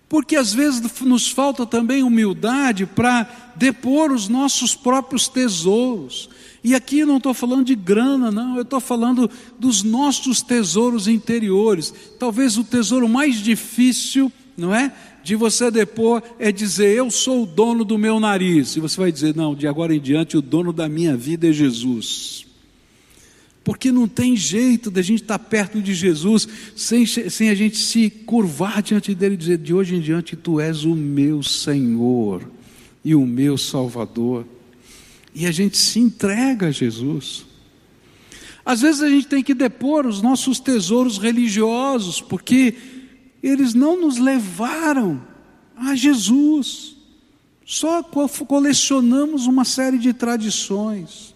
Porque 0.09 0.35
às 0.35 0.53
vezes 0.53 0.81
nos 1.01 1.29
falta 1.29 1.65
também 1.65 2.03
humildade 2.03 2.85
para 2.85 3.53
depor 3.55 4.11
os 4.11 4.29
nossos 4.29 4.73
próprios 4.73 5.27
tesouros. 5.27 6.29
E 6.63 6.73
aqui 6.73 7.05
não 7.05 7.17
estou 7.17 7.33
falando 7.33 7.65
de 7.65 7.75
grana, 7.75 8.31
não, 8.31 8.55
eu 8.55 8.61
estou 8.61 8.79
falando 8.79 9.29
dos 9.59 9.83
nossos 9.83 10.41
tesouros 10.41 11.07
interiores. 11.07 11.93
Talvez 12.17 12.57
o 12.57 12.63
tesouro 12.63 13.07
mais 13.07 13.37
difícil, 13.37 14.31
não 14.57 14.73
é? 14.73 14.93
de 15.27 15.35
você 15.35 15.69
depor 15.69 16.23
é 16.39 16.53
dizer: 16.53 16.95
Eu 16.95 17.11
sou 17.11 17.43
o 17.43 17.45
dono 17.45 17.83
do 17.83 17.97
meu 17.97 18.17
nariz. 18.17 18.77
E 18.77 18.79
você 18.79 18.97
vai 18.97 19.11
dizer: 19.11 19.35
Não, 19.35 19.53
de 19.53 19.67
agora 19.67 19.93
em 19.93 19.99
diante, 19.99 20.37
o 20.37 20.41
dono 20.41 20.71
da 20.71 20.87
minha 20.87 21.17
vida 21.17 21.49
é 21.49 21.51
Jesus. 21.51 22.46
Porque 23.67 23.91
não 23.91 24.07
tem 24.07 24.33
jeito 24.33 24.89
de 24.89 24.97
a 24.97 25.03
gente 25.03 25.23
estar 25.23 25.37
perto 25.37 25.81
de 25.81 25.93
Jesus 25.93 26.47
sem, 26.73 27.05
sem 27.05 27.49
a 27.49 27.53
gente 27.53 27.75
se 27.75 28.09
curvar 28.09 28.81
diante 28.81 29.13
dele 29.13 29.33
e 29.33 29.37
dizer: 29.37 29.57
De 29.57 29.73
hoje 29.73 29.93
em 29.93 29.99
diante, 29.99 30.37
tu 30.37 30.57
és 30.57 30.85
o 30.85 30.95
meu 30.95 31.43
Senhor 31.43 32.49
e 33.03 33.13
o 33.13 33.25
meu 33.25 33.57
Salvador. 33.57 34.47
E 35.35 35.45
a 35.45 35.51
gente 35.51 35.77
se 35.77 35.99
entrega 35.99 36.67
a 36.67 36.71
Jesus. 36.71 37.45
Às 38.63 38.79
vezes 38.79 39.01
a 39.01 39.09
gente 39.09 39.27
tem 39.27 39.43
que 39.43 39.53
depor 39.53 40.05
os 40.05 40.21
nossos 40.21 40.61
tesouros 40.61 41.17
religiosos, 41.17 42.21
porque 42.21 42.73
eles 43.43 43.73
não 43.73 43.99
nos 43.99 44.17
levaram 44.17 45.21
a 45.75 45.93
Jesus. 45.93 46.95
Só 47.65 48.01
colecionamos 48.01 49.45
uma 49.45 49.65
série 49.65 49.97
de 49.97 50.13
tradições. 50.13 51.35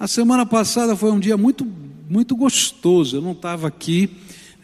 A 0.00 0.06
semana 0.06 0.46
passada 0.46 0.94
foi 0.94 1.10
um 1.10 1.18
dia 1.18 1.36
muito, 1.36 1.66
muito 2.08 2.36
gostoso. 2.36 3.16
Eu 3.16 3.20
não 3.20 3.32
estava 3.32 3.66
aqui, 3.66 4.08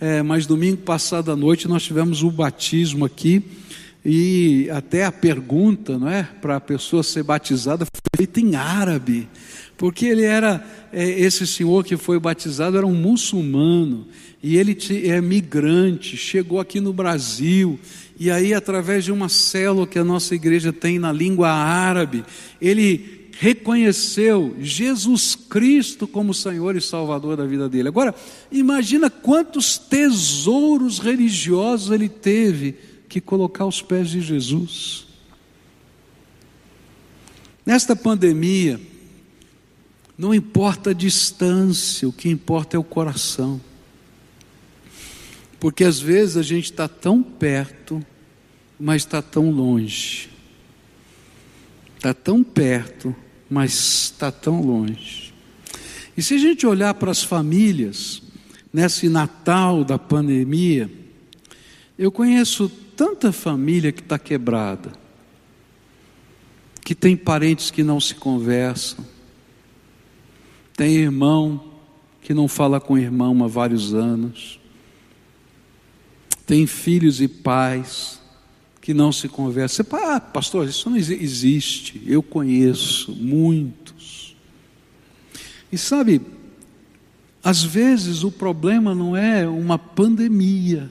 é, 0.01 0.23
mas 0.23 0.47
domingo 0.47 0.77
passado 0.77 1.33
à 1.33 1.35
noite 1.35 1.67
nós 1.67 1.83
tivemos 1.83 2.23
o 2.23 2.31
batismo 2.31 3.05
aqui. 3.05 3.43
E 4.05 4.71
até 4.71 5.05
a 5.05 5.11
pergunta, 5.11 5.99
não 5.99 6.09
é, 6.09 6.23
para 6.41 6.55
a 6.55 6.61
pessoa 6.61 7.03
ser 7.03 7.25
batizada 7.25 7.85
foi 7.85 8.25
feita 8.27 8.39
em 8.39 8.55
árabe, 8.55 9.29
porque 9.77 10.07
ele 10.07 10.23
era 10.23 10.65
é, 10.93 11.03
esse 11.03 11.45
senhor 11.49 11.83
que 11.83 11.97
foi 11.97 12.21
batizado 12.21 12.77
era 12.77 12.87
um 12.87 12.95
muçulmano. 12.95 14.07
E 14.41 14.57
ele 14.57 14.79
é 15.05 15.21
migrante, 15.21 16.17
chegou 16.17 16.61
aqui 16.61 16.79
no 16.79 16.93
Brasil. 16.93 17.81
E 18.17 18.31
aí 18.31 18.55
através 18.55 19.05
de 19.05 19.11
uma 19.11 19.29
célula 19.29 19.85
que 19.85 19.99
a 19.99 20.05
nossa 20.05 20.33
igreja 20.33 20.73
tem 20.73 21.01
na 21.01 21.11
língua 21.11 21.51
árabe, 21.51 22.25
ele 22.61 23.14
reconheceu 23.39 24.57
Jesus 24.61 25.35
Cristo 25.35 26.07
como 26.07 26.33
Senhor 26.33 26.77
e 26.77 26.81
Salvador 26.81 27.37
da 27.37 27.47
vida 27.47 27.69
dele. 27.69 27.89
Agora, 27.89 28.15
imagina 28.51 29.11
quantos 29.11 29.79
tesouros 29.79 30.99
religiosos 30.99 31.91
ele 31.91 32.09
teve 32.09 32.77
que 33.09 33.21
colocar 33.21 33.65
aos 33.65 33.83
pés 33.83 34.11
de 34.11 34.21
Jesus. 34.21 35.07
Nesta 37.65 37.97
pandemia, 37.97 38.81
não 40.17 40.35
importa 40.35 40.91
a 40.91 40.95
distância, 40.95 42.09
o 42.09 42.13
que 42.13 42.29
importa 42.29 42.77
é 42.77 42.79
o 42.79 42.85
coração. 42.85 43.61
Porque 45.59 45.83
às 45.83 45.99
vezes 45.99 46.37
a 46.37 46.43
gente 46.43 46.67
está 46.67 46.87
tão 46.87 47.23
perto, 47.23 48.05
mas 48.79 49.03
está 49.03 49.23
tão 49.23 49.51
longe. 49.51 50.29
Está 51.97 52.13
tão 52.13 52.45
perto, 52.45 53.17
mas 53.55 53.73
está 53.73 54.33
tão 54.33 54.61
longe. 54.61 55.33
E 56.17 56.23
se 56.23 56.35
a 56.35 56.39
gente 56.39 56.67
olhar 56.67 56.93
para 56.95 57.13
as 57.13 57.23
famílias, 57.23 58.21
nesse 58.73 59.09
Natal 59.09 59.85
da 59.85 59.97
pandemia, 59.97 60.91
eu 61.97 62.11
conheço 62.11 62.69
tanta 62.69 63.31
família 63.31 63.93
que 63.93 64.01
está 64.01 64.19
quebrada, 64.19 64.91
que 66.85 66.97
tem 66.97 67.17
parentes 67.17 67.71
que 67.71 67.85
não 67.85 68.01
se 68.01 68.17
conversam, 68.17 69.07
tem 70.77 70.97
irmão 70.97 71.75
que 72.23 72.35
não 72.35 72.49
fala 72.49 72.81
com 72.81 72.99
irmão 72.99 73.45
há 73.45 73.47
vários 73.47 73.95
anos, 73.95 74.59
tem 76.45 76.67
filhos 76.67 77.21
e 77.21 77.29
pais 77.29 78.21
que 78.85 78.93
não 78.93 79.11
se 79.11 79.31
conversa. 79.31 79.83
Você 79.83 79.97
ah, 79.97 80.21
pastor, 80.21 80.69
isso 80.69 80.91
não 80.91 80.99
existe. 80.99 82.03
Eu 82.07 82.23
conheço 82.23 83.13
muitos. 83.13 84.37
E 85.73 85.79
sabe, 85.79 86.21
às 87.43 87.65
vezes 87.65 88.25
o 88.25 88.31
problema 88.31 88.95
não 88.95 89.17
é 89.17 89.49
uma 89.49 89.79
pandemia. 89.79 90.91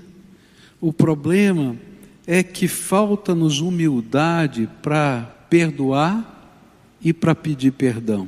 O 0.81 0.91
problema 0.91 1.77
é 2.25 2.41
que 2.41 2.67
falta-nos 2.67 3.59
humildade 3.59 4.67
para 4.81 5.45
perdoar 5.47 6.49
e 6.99 7.13
para 7.13 7.35
pedir 7.35 7.73
perdão. 7.73 8.27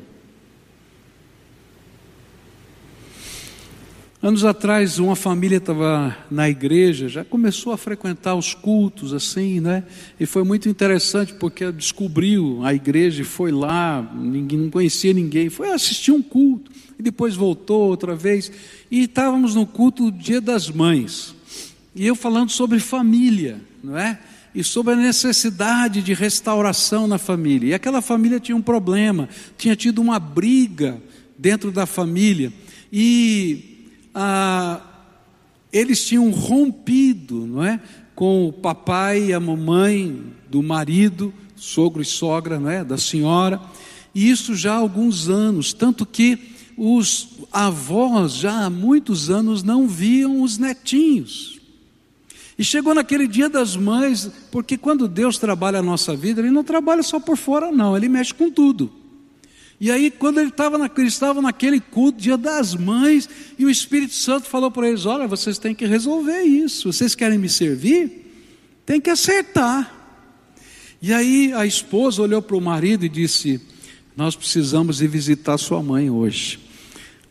Anos 4.26 4.44
atrás, 4.44 4.98
uma 4.98 5.16
família 5.16 5.58
estava 5.58 6.18
na 6.32 6.50
igreja, 6.50 7.08
já 7.08 7.24
começou 7.24 7.72
a 7.72 7.78
frequentar 7.78 8.34
os 8.34 8.56
cultos 8.56 9.14
assim, 9.14 9.60
né? 9.60 9.84
E 10.20 10.26
foi 10.26 10.44
muito 10.44 10.68
interessante 10.68 11.32
porque 11.36 11.72
descobriu 11.72 12.60
a 12.64 12.74
igreja 12.74 13.22
e 13.22 13.24
foi 13.24 13.52
lá, 13.52 14.02
ninguém 14.16 14.58
não 14.58 14.72
conhecia 14.72 15.14
ninguém, 15.14 15.52
foi 15.52 15.72
assistir 15.72 16.12
um 16.12 16.24
culto 16.24 16.72
e 16.98 17.04
depois 17.04 17.36
voltou 17.36 17.88
outra 17.88 18.16
vez. 18.16 18.52
E 18.90 19.04
estávamos 19.04 19.54
no 19.54 19.68
culto 19.68 20.10
do 20.10 20.18
Dia 20.18 20.42
das 20.42 20.72
Mães. 20.72 21.36
E 21.94 22.08
eu 22.08 22.16
falando 22.16 22.50
sobre 22.50 22.80
família, 22.80 23.62
não 23.84 23.96
é? 23.96 24.20
E 24.56 24.64
sobre 24.64 24.94
a 24.96 24.98
necessidade 24.98 26.02
de 26.02 26.16
restauração 26.16 27.08
na 27.08 27.20
família. 27.20 27.68
E 27.68 27.74
aquela 27.76 28.02
família 28.02 28.40
tinha 28.40 28.56
um 28.56 28.62
problema, 28.64 29.30
tinha 29.56 29.76
tido 29.76 30.02
uma 30.02 30.18
briga 30.18 31.00
dentro 31.38 31.72
da 31.72 31.86
família. 31.86 32.52
E 32.92 33.75
ah, 34.16 34.80
eles 35.72 36.06
tinham 36.08 36.32
rompido, 36.32 37.46
não 37.46 37.64
é? 37.64 37.82
Com 38.16 38.48
o 38.48 38.54
papai 38.54 39.26
e 39.26 39.34
a 39.34 39.40
mamãe 39.40 40.24
do 40.50 40.64
marido, 40.64 41.34
sogro 41.56 42.02
e 42.02 42.06
sogra, 42.06 42.58
não 42.58 42.70
é? 42.70 42.84
Da 42.84 42.98
senhora. 42.98 43.60
E 44.14 44.30
isso 44.30 44.56
já 44.56 44.74
há 44.74 44.78
alguns 44.78 45.28
anos, 45.28 45.74
tanto 45.74 46.06
que 46.06 46.40
os 46.78 47.28
avós 47.52 48.34
já 48.34 48.66
há 48.66 48.70
muitos 48.70 49.30
anos 49.30 49.62
não 49.64 49.86
viam 49.86 50.42
os 50.42 50.58
netinhos. 50.58 51.60
E 52.58 52.64
chegou 52.64 52.96
naquele 52.96 53.28
dia 53.28 53.50
das 53.50 53.76
mães, 53.76 54.32
porque 54.50 54.78
quando 54.78 55.10
Deus 55.10 55.38
trabalha 55.38 55.80
a 55.80 55.84
nossa 55.84 56.16
vida, 56.16 56.40
Ele 56.40 56.52
não 56.52 56.64
trabalha 56.64 57.04
só 57.04 57.20
por 57.20 57.36
fora, 57.36 57.70
não, 57.70 57.98
Ele 57.98 58.08
mexe 58.08 58.34
com 58.34 58.50
tudo. 58.50 58.90
E 59.80 59.92
aí, 59.92 60.10
quando 60.10 60.40
ele 60.40 60.50
estava 60.50 60.78
na, 60.78 60.90
eles 60.98 61.14
estavam 61.14 61.42
naquele 61.42 61.80
culto, 61.80 62.22
dia 62.22 62.38
das 62.38 62.74
mães, 62.74 63.30
e 63.60 63.66
o 63.66 63.70
Espírito 63.70 64.14
Santo 64.14 64.48
falou 64.48 64.72
para 64.72 64.88
eles: 64.88 65.06
Olha, 65.06 65.28
vocês 65.28 65.58
têm 65.58 65.76
que 65.76 65.86
resolver 65.86 66.42
isso. 66.44 66.92
Vocês 66.92 67.14
querem 67.14 67.38
me 67.38 67.50
servir? 67.50 68.32
Tem 68.86 69.02
que 69.02 69.10
acertar. 69.10 69.94
E 71.02 71.14
aí 71.14 71.52
a 71.54 71.66
esposa 71.66 72.22
olhou 72.22 72.42
para 72.42 72.56
o 72.56 72.62
marido 72.62 73.06
e 73.06 73.10
disse: 73.10 73.60
Nós 74.16 74.36
precisamos 74.36 75.02
ir 75.02 75.08
visitar 75.08 75.58
sua 75.58 75.84
mãe 75.84 76.10
hoje. 76.10 76.60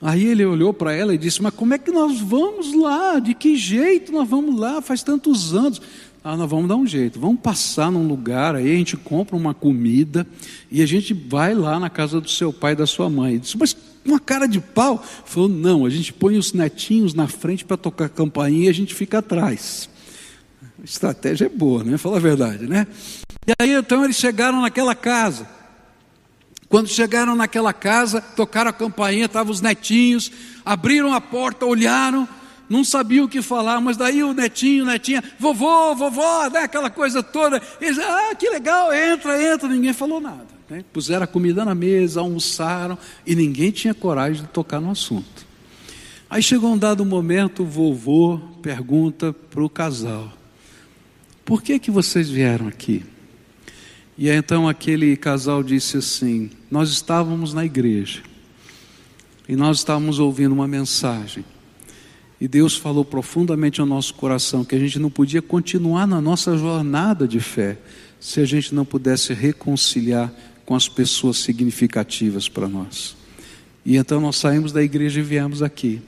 Aí 0.00 0.26
ele 0.26 0.44
olhou 0.44 0.74
para 0.74 0.92
ela 0.92 1.14
e 1.14 1.18
disse: 1.18 1.42
Mas 1.42 1.54
como 1.54 1.72
é 1.72 1.78
que 1.78 1.90
nós 1.90 2.20
vamos 2.20 2.74
lá? 2.74 3.18
De 3.18 3.33
que 3.33 3.57
jeito 3.57 4.12
nós 4.12 4.28
vamos 4.28 4.61
lá? 4.61 4.83
Faz 4.83 5.02
tantos 5.02 5.54
anos. 5.54 5.80
Ah, 6.26 6.38
nós 6.38 6.48
vamos 6.48 6.66
dar 6.66 6.76
um 6.76 6.87
jeito, 6.87 7.20
vamos 7.20 7.38
passar 7.38 7.92
num 7.92 8.08
lugar, 8.08 8.56
aí 8.56 8.72
a 8.72 8.78
gente 8.78 8.96
compra 8.96 9.37
uma 9.37 9.52
comida 9.52 10.26
e 10.70 10.80
a 10.80 10.87
gente 10.87 11.12
vai 11.12 11.52
lá 11.54 11.78
na 11.78 11.90
casa 11.90 12.18
do 12.18 12.30
seu 12.30 12.50
pai 12.50 12.72
e 12.72 12.76
da 12.76 12.87
sua 12.87 13.10
mãe. 13.10 13.38
Disse, 13.38 13.58
mas 13.58 13.76
uma 14.02 14.18
cara 14.18 14.46
de 14.46 14.58
pau. 14.58 15.04
Falou, 15.26 15.50
não, 15.50 15.84
a 15.84 15.90
gente 15.90 16.14
põe 16.14 16.38
os 16.38 16.54
netinhos 16.54 17.12
na 17.12 17.28
frente 17.28 17.62
para 17.62 17.76
tocar 17.76 18.08
campainha 18.08 18.64
e 18.64 18.68
a 18.70 18.72
gente 18.72 18.94
fica 18.94 19.18
atrás. 19.18 19.90
A 20.80 20.84
estratégia 20.84 21.44
é 21.44 21.48
boa, 21.50 21.84
né? 21.84 21.98
Fala 21.98 22.16
a 22.16 22.20
verdade, 22.20 22.66
né? 22.66 22.87
E 23.46 23.52
aí 23.60 23.72
então 23.72 24.02
eles 24.02 24.16
chegaram 24.16 24.62
naquela 24.62 24.94
casa. 24.94 25.46
Quando 26.70 26.88
chegaram 26.88 27.37
naquela 27.37 27.74
casa, 27.74 28.22
tocaram 28.22 28.70
a 28.70 28.72
campainha, 28.72 29.26
estavam 29.26 29.52
os 29.52 29.60
netinhos, 29.60 30.32
abriram 30.64 31.12
a 31.12 31.20
porta, 31.20 31.66
olharam, 31.66 32.26
não 32.68 32.85
sabia 32.85 33.24
o 33.24 33.29
que 33.29 33.42
falar, 33.42 33.81
mas 33.81 33.96
daí 33.96 34.22
o 34.22 34.33
netinho, 34.33 34.85
netinha, 34.85 35.22
vovô, 35.38 35.94
vovó, 35.94 36.48
né, 36.48 36.61
aquela 36.61 36.90
coisa 36.90 37.22
toda. 37.22 37.61
Eles, 37.81 37.98
ah, 37.98 38.35
que 38.35 38.48
legal, 38.48 38.92
entra, 38.92 39.42
entra. 39.42 39.68
Ninguém 39.68 39.92
falou 39.92 40.20
nada. 40.20 40.46
Né? 40.68 40.85
Puseram 40.92 41.24
a 41.24 41.27
comida 41.27 41.64
na 41.64 41.74
mesa, 41.74 42.20
almoçaram 42.20 42.98
e 43.27 43.35
ninguém 43.35 43.70
tinha 43.70 43.94
coragem 43.94 44.42
de 44.42 44.48
tocar 44.48 44.81
no 44.81 44.90
assunto. 44.90 45.46
Aí 46.29 46.42
chegou 46.42 46.72
um 46.72 46.79
dado 46.79 47.05
momento, 47.05 47.62
o 47.62 47.66
vovô 47.66 48.40
pergunta 48.62 49.33
para 49.33 49.62
o 49.62 49.68
casal: 49.68 50.33
Por 51.44 51.62
que 51.62 51.79
que 51.79 51.90
vocês 51.90 52.29
vieram 52.29 52.66
aqui? 52.66 53.05
E 54.16 54.29
então 54.29 54.68
aquele 54.68 55.16
casal 55.16 55.62
disse 55.62 55.98
assim: 55.98 56.50
Nós 56.70 56.90
estávamos 56.90 57.53
na 57.53 57.64
igreja 57.64 58.22
e 59.48 59.55
nós 59.55 59.79
estávamos 59.79 60.18
ouvindo 60.18 60.53
uma 60.53 60.66
mensagem. 60.66 61.44
E 62.44 62.48
Deus 62.48 62.76
falou 62.76 63.07
profundamente 63.07 63.80
ao 63.80 63.87
nosso 63.87 64.12
coração 64.12 64.66
que 64.66 64.74
a 64.74 64.78
gente 64.78 64.98
não 64.98 65.09
podia 65.09 65.40
continuar 65.40 66.07
na 66.07 66.20
nossa 66.20 66.59
jornada 66.59 67.26
de 67.26 67.40
fé 67.40 67.78
se 68.20 68.38
a 68.38 68.44
gente 68.44 68.74
não 68.74 68.85
pudesse 68.85 69.33
reconciliar 69.33 70.30
com 70.66 70.74
as 70.74 70.87
pessoas 70.87 71.38
significativas 71.38 72.46
para 72.46 72.68
nós. 72.68 73.16
E 73.83 73.96
então 73.96 74.20
nós 74.20 74.37
saímos 74.37 74.72
da 74.72 74.83
igreja 74.83 75.20
e 75.20 75.22
viemos 75.22 75.62
aqui. 75.62 76.02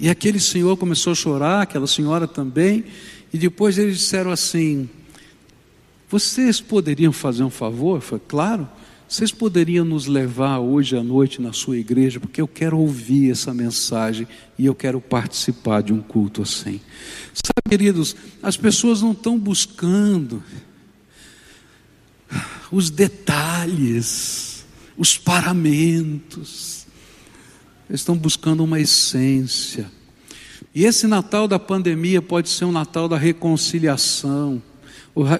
E 0.00 0.08
aquele 0.08 0.40
senhor 0.40 0.76
começou 0.76 1.12
a 1.12 1.14
chorar, 1.14 1.62
aquela 1.62 1.86
senhora 1.86 2.26
também, 2.26 2.84
e 3.32 3.38
depois 3.38 3.78
eles 3.78 3.98
disseram 3.98 4.32
assim: 4.32 4.90
Vocês 6.10 6.60
poderiam 6.60 7.12
fazer 7.12 7.44
um 7.44 7.50
favor? 7.50 8.00
Foi 8.00 8.18
claro. 8.18 8.68
Vocês 9.08 9.30
poderiam 9.30 9.84
nos 9.84 10.06
levar 10.06 10.58
hoje 10.58 10.96
à 10.96 11.02
noite 11.02 11.40
na 11.40 11.52
sua 11.52 11.76
igreja, 11.76 12.18
porque 12.18 12.40
eu 12.40 12.48
quero 12.48 12.76
ouvir 12.76 13.30
essa 13.30 13.54
mensagem 13.54 14.26
e 14.58 14.66
eu 14.66 14.74
quero 14.74 15.00
participar 15.00 15.80
de 15.80 15.92
um 15.92 16.02
culto 16.02 16.42
assim. 16.42 16.80
Sabe, 17.32 17.68
queridos, 17.68 18.16
as 18.42 18.56
pessoas 18.56 19.02
não 19.02 19.12
estão 19.12 19.38
buscando 19.38 20.42
os 22.72 22.90
detalhes, 22.90 24.66
os 24.98 25.16
paramentos, 25.16 26.84
eles 27.88 28.00
estão 28.00 28.16
buscando 28.16 28.64
uma 28.64 28.80
essência. 28.80 29.88
E 30.74 30.84
esse 30.84 31.06
Natal 31.06 31.46
da 31.46 31.60
pandemia 31.60 32.20
pode 32.20 32.48
ser 32.48 32.64
um 32.64 32.72
Natal 32.72 33.08
da 33.08 33.16
reconciliação 33.16 34.60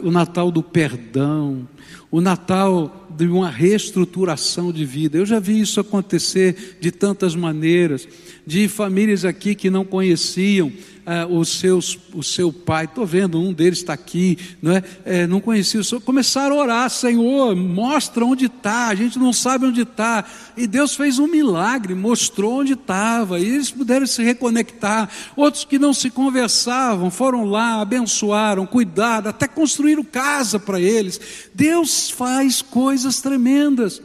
o 0.03 0.11
Natal 0.11 0.51
do 0.51 0.63
perdão, 0.63 1.69
o 2.11 2.19
Natal 2.19 3.06
de 3.17 3.27
uma 3.27 3.51
reestruturação 3.51 4.73
de 4.73 4.85
vida. 4.85 5.19
Eu 5.19 5.27
já 5.27 5.39
vi 5.39 5.61
isso 5.61 5.81
acontecer 5.81 6.77
de 6.81 6.91
tantas 6.91 7.35
maneiras, 7.35 8.07
de 8.47 8.69
famílias 8.69 9.25
aqui 9.25 9.55
que 9.57 9.69
não 9.69 9.85
conheciam 9.85 10.73
ah, 11.05 11.25
os 11.25 11.61
seus, 11.61 11.97
o 12.13 12.23
seu 12.23 12.53
pai, 12.53 12.85
estou 12.85 13.07
vendo, 13.07 13.41
um 13.41 13.53
deles 13.53 13.79
está 13.79 13.93
aqui, 13.93 14.37
não, 14.61 14.73
é? 14.73 14.83
é? 15.05 15.27
não 15.27 15.41
conhecia 15.41 15.81
o 15.81 15.85
Senhor, 15.85 16.01
começaram 16.01 16.59
a 16.59 16.63
orar, 16.63 16.91
Senhor, 16.91 17.55
mostra 17.55 18.25
onde 18.25 18.47
está, 18.47 18.89
a 18.89 18.95
gente 18.95 19.17
não 19.17 19.33
sabe 19.33 19.67
onde 19.67 19.83
está, 19.83 20.25
e 20.57 20.67
Deus 20.67 20.97
fez 20.97 21.21
um 21.21 21.29
milagre, 21.29 21.95
mostrou 21.95 22.61
onde 22.61 22.73
estava, 22.73 23.39
e 23.39 23.45
eles 23.45 23.71
puderam 23.71 24.05
se 24.05 24.23
reconectar, 24.25 25.09
outros 25.37 25.65
que 25.65 25.79
não 25.79 25.95
se 25.95 26.11
conversavam, 26.11 27.09
foram 27.09 27.45
lá, 27.45 27.81
abençoaram, 27.81 28.67
cuidaram, 28.67 29.31
até 29.31 29.47
construíram 29.47 30.03
casa 30.03 30.59
para 30.59 30.81
eles, 30.81 31.21
Deus 31.55 32.11
faz 32.11 32.63
coisas 32.63 33.21
tremendas, 33.21 34.03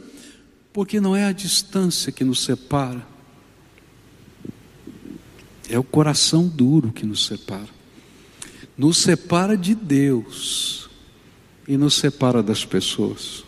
porque 0.72 1.00
não 1.00 1.16
é 1.16 1.24
a 1.24 1.32
distância 1.32 2.12
que 2.12 2.24
nos 2.24 2.44
separa, 2.44 3.11
é 5.72 5.78
o 5.78 5.82
coração 5.82 6.46
duro 6.46 6.92
que 6.92 7.06
nos 7.06 7.26
separa. 7.26 7.68
Nos 8.76 8.98
separa 8.98 9.56
de 9.56 9.74
Deus 9.74 10.90
e 11.66 11.76
nos 11.76 11.94
separa 11.94 12.42
das 12.42 12.64
pessoas. 12.64 13.42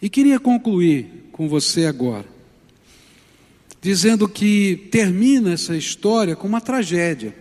E 0.00 0.08
queria 0.08 0.40
concluir 0.40 1.28
com 1.30 1.46
você 1.46 1.84
agora, 1.84 2.24
dizendo 3.82 4.26
que 4.26 4.88
termina 4.90 5.52
essa 5.52 5.76
história 5.76 6.34
com 6.34 6.48
uma 6.48 6.60
tragédia. 6.60 7.36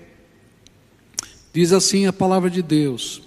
Diz 1.53 1.71
assim 1.71 2.05
a 2.05 2.13
palavra 2.13 2.49
de 2.49 2.61
Deus: 2.61 3.21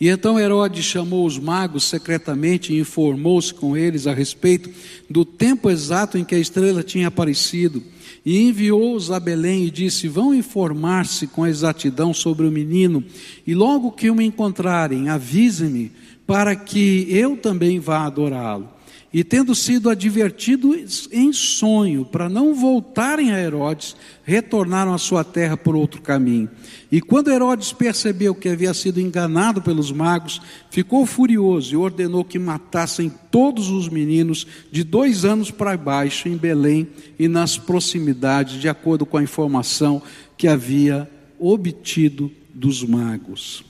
e 0.00 0.08
então 0.08 0.38
Herodes 0.38 0.84
chamou 0.84 1.26
os 1.26 1.38
magos 1.38 1.84
secretamente 1.84 2.72
e 2.72 2.78
informou-se 2.78 3.52
com 3.52 3.76
eles 3.76 4.06
a 4.06 4.12
respeito 4.12 4.70
do 5.08 5.24
tempo 5.24 5.70
exato 5.70 6.18
em 6.18 6.24
que 6.24 6.34
a 6.34 6.38
estrela 6.38 6.82
tinha 6.82 7.08
aparecido. 7.08 7.82
E 8.26 8.42
enviou-os 8.42 9.12
a 9.12 9.20
Belém 9.20 9.66
e 9.66 9.70
disse: 9.70 10.08
Vão 10.08 10.34
informar-se 10.34 11.28
com 11.28 11.46
exatidão 11.46 12.12
sobre 12.12 12.44
o 12.44 12.50
menino, 12.50 13.04
e 13.46 13.54
logo 13.54 13.92
que 13.92 14.10
o 14.10 14.20
encontrarem, 14.20 15.08
avisem-me, 15.08 15.92
para 16.26 16.56
que 16.56 17.06
eu 17.08 17.36
também 17.36 17.78
vá 17.78 18.04
adorá-lo. 18.04 18.75
E 19.16 19.24
tendo 19.24 19.54
sido 19.54 19.88
advertidos 19.88 21.08
em 21.10 21.32
sonho 21.32 22.04
para 22.04 22.28
não 22.28 22.54
voltarem 22.54 23.32
a 23.32 23.40
Herodes, 23.40 23.96
retornaram 24.22 24.92
à 24.92 24.98
sua 24.98 25.24
terra 25.24 25.56
por 25.56 25.74
outro 25.74 26.02
caminho. 26.02 26.50
E 26.92 27.00
quando 27.00 27.30
Herodes 27.30 27.72
percebeu 27.72 28.34
que 28.34 28.50
havia 28.50 28.74
sido 28.74 29.00
enganado 29.00 29.62
pelos 29.62 29.90
magos, 29.90 30.42
ficou 30.68 31.06
furioso 31.06 31.72
e 31.72 31.78
ordenou 31.78 32.26
que 32.26 32.38
matassem 32.38 33.10
todos 33.30 33.70
os 33.70 33.88
meninos 33.88 34.46
de 34.70 34.84
dois 34.84 35.24
anos 35.24 35.50
para 35.50 35.78
baixo 35.78 36.28
em 36.28 36.36
Belém 36.36 36.86
e 37.18 37.26
nas 37.26 37.56
proximidades, 37.56 38.60
de 38.60 38.68
acordo 38.68 39.06
com 39.06 39.16
a 39.16 39.22
informação 39.22 40.02
que 40.36 40.46
havia 40.46 41.10
obtido 41.38 42.30
dos 42.52 42.84
magos. 42.84 43.64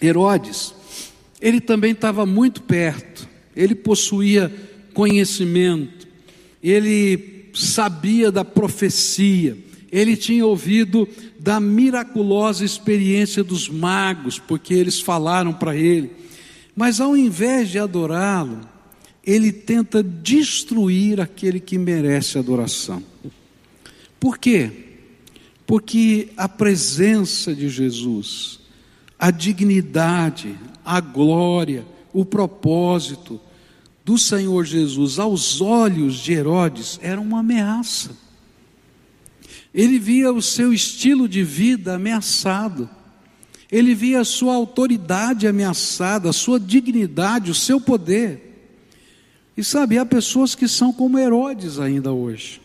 Herodes, 0.00 0.72
ele 1.40 1.60
também 1.60 1.90
estava 1.90 2.24
muito 2.24 2.62
perto 2.62 3.28
ele 3.54 3.74
possuía 3.74 4.52
conhecimento, 4.92 6.06
ele 6.62 7.50
sabia 7.54 8.30
da 8.30 8.44
profecia, 8.44 9.56
ele 9.90 10.16
tinha 10.16 10.46
ouvido 10.46 11.08
da 11.38 11.58
miraculosa 11.58 12.64
experiência 12.64 13.42
dos 13.42 13.68
magos, 13.68 14.38
porque 14.38 14.72
eles 14.74 15.00
falaram 15.00 15.52
para 15.52 15.74
ele. 15.74 16.12
Mas 16.76 17.00
ao 17.00 17.16
invés 17.16 17.70
de 17.70 17.78
adorá-lo, 17.78 18.60
ele 19.24 19.52
tenta 19.52 20.02
destruir 20.02 21.20
aquele 21.20 21.60
que 21.60 21.76
merece 21.76 22.38
adoração. 22.38 23.02
Por 24.18 24.38
quê? 24.38 24.70
Porque 25.66 26.28
a 26.36 26.48
presença 26.48 27.54
de 27.54 27.68
Jesus, 27.68 28.60
a 29.18 29.30
dignidade, 29.30 30.54
a 30.84 31.00
glória, 31.00 31.84
o 32.12 32.24
propósito 32.24 33.40
do 34.04 34.18
Senhor 34.18 34.64
Jesus 34.64 35.18
aos 35.18 35.60
olhos 35.60 36.16
de 36.16 36.32
Herodes 36.32 36.98
era 37.02 37.20
uma 37.20 37.40
ameaça. 37.40 38.16
Ele 39.72 39.98
via 39.98 40.32
o 40.32 40.42
seu 40.42 40.72
estilo 40.72 41.28
de 41.28 41.44
vida 41.44 41.94
ameaçado, 41.94 42.90
ele 43.70 43.94
via 43.94 44.20
a 44.20 44.24
sua 44.24 44.54
autoridade 44.54 45.46
ameaçada, 45.46 46.28
a 46.28 46.32
sua 46.32 46.58
dignidade, 46.58 47.52
o 47.52 47.54
seu 47.54 47.80
poder. 47.80 48.48
E 49.56 49.62
sabe, 49.62 49.96
há 49.96 50.04
pessoas 50.04 50.56
que 50.56 50.66
são 50.66 50.92
como 50.92 51.18
Herodes 51.18 51.78
ainda 51.78 52.12
hoje. 52.12 52.60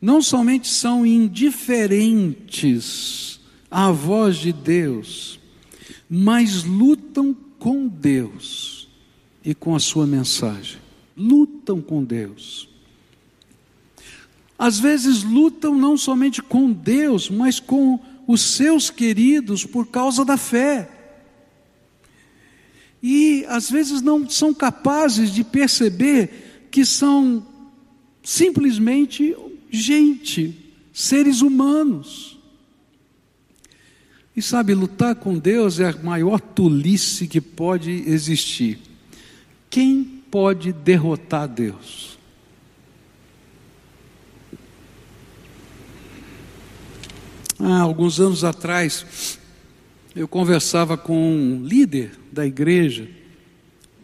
Não 0.00 0.20
somente 0.20 0.68
são 0.68 1.06
indiferentes 1.06 3.40
à 3.70 3.90
voz 3.90 4.36
de 4.36 4.52
Deus, 4.52 5.40
mas 6.08 6.64
lutam 6.64 7.34
com 7.58 7.86
Deus 7.86 8.88
e 9.44 9.54
com 9.54 9.74
a 9.74 9.80
sua 9.80 10.06
mensagem. 10.06 10.78
Lutam 11.16 11.80
com 11.80 12.02
Deus. 12.02 12.68
Às 14.58 14.78
vezes 14.78 15.22
lutam 15.22 15.74
não 15.74 15.96
somente 15.96 16.42
com 16.42 16.72
Deus, 16.72 17.28
mas 17.28 17.60
com 17.60 18.00
os 18.26 18.40
seus 18.40 18.90
queridos 18.90 19.64
por 19.64 19.86
causa 19.86 20.24
da 20.24 20.36
fé. 20.36 20.90
E 23.02 23.44
às 23.48 23.70
vezes 23.70 24.00
não 24.02 24.28
são 24.28 24.52
capazes 24.52 25.30
de 25.30 25.44
perceber 25.44 26.68
que 26.70 26.84
são 26.84 27.46
simplesmente 28.22 29.36
gente, 29.70 30.72
seres 30.92 31.42
humanos. 31.42 32.35
E 34.36 34.42
sabe, 34.42 34.74
lutar 34.74 35.14
com 35.14 35.38
Deus 35.38 35.80
é 35.80 35.88
a 35.88 35.96
maior 36.02 36.38
tolice 36.38 37.26
que 37.26 37.40
pode 37.40 37.90
existir. 38.06 38.78
Quem 39.70 40.04
pode 40.30 40.74
derrotar 40.74 41.48
Deus? 41.48 42.18
Há 47.58 47.80
alguns 47.80 48.20
anos 48.20 48.44
atrás, 48.44 49.38
eu 50.14 50.28
conversava 50.28 50.98
com 50.98 51.16
um 51.16 51.64
líder 51.64 52.12
da 52.30 52.46
igreja 52.46 53.08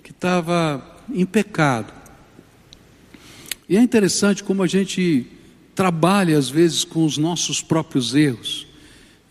que 0.02 0.12
estava 0.12 0.98
em 1.12 1.26
pecado. 1.26 1.92
E 3.68 3.76
é 3.76 3.82
interessante 3.82 4.42
como 4.42 4.62
a 4.62 4.66
gente 4.66 5.26
trabalha 5.74 6.38
às 6.38 6.48
vezes 6.48 6.84
com 6.84 7.04
os 7.04 7.18
nossos 7.18 7.60
próprios 7.60 8.14
erros. 8.14 8.71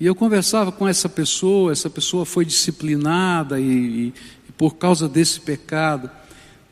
E 0.02 0.06
eu 0.08 0.16
conversava 0.16 0.72
com 0.72 0.88
essa 0.88 1.08
pessoa, 1.08 1.72
essa 1.72 1.88
pessoa 1.88 2.26
foi 2.26 2.44
disciplinada 2.44 3.60
e, 3.60 3.64
e, 3.64 4.14
e 4.50 4.52
por 4.58 4.76
causa 4.76 5.08
desse 5.08 5.40
pecado. 5.40 6.10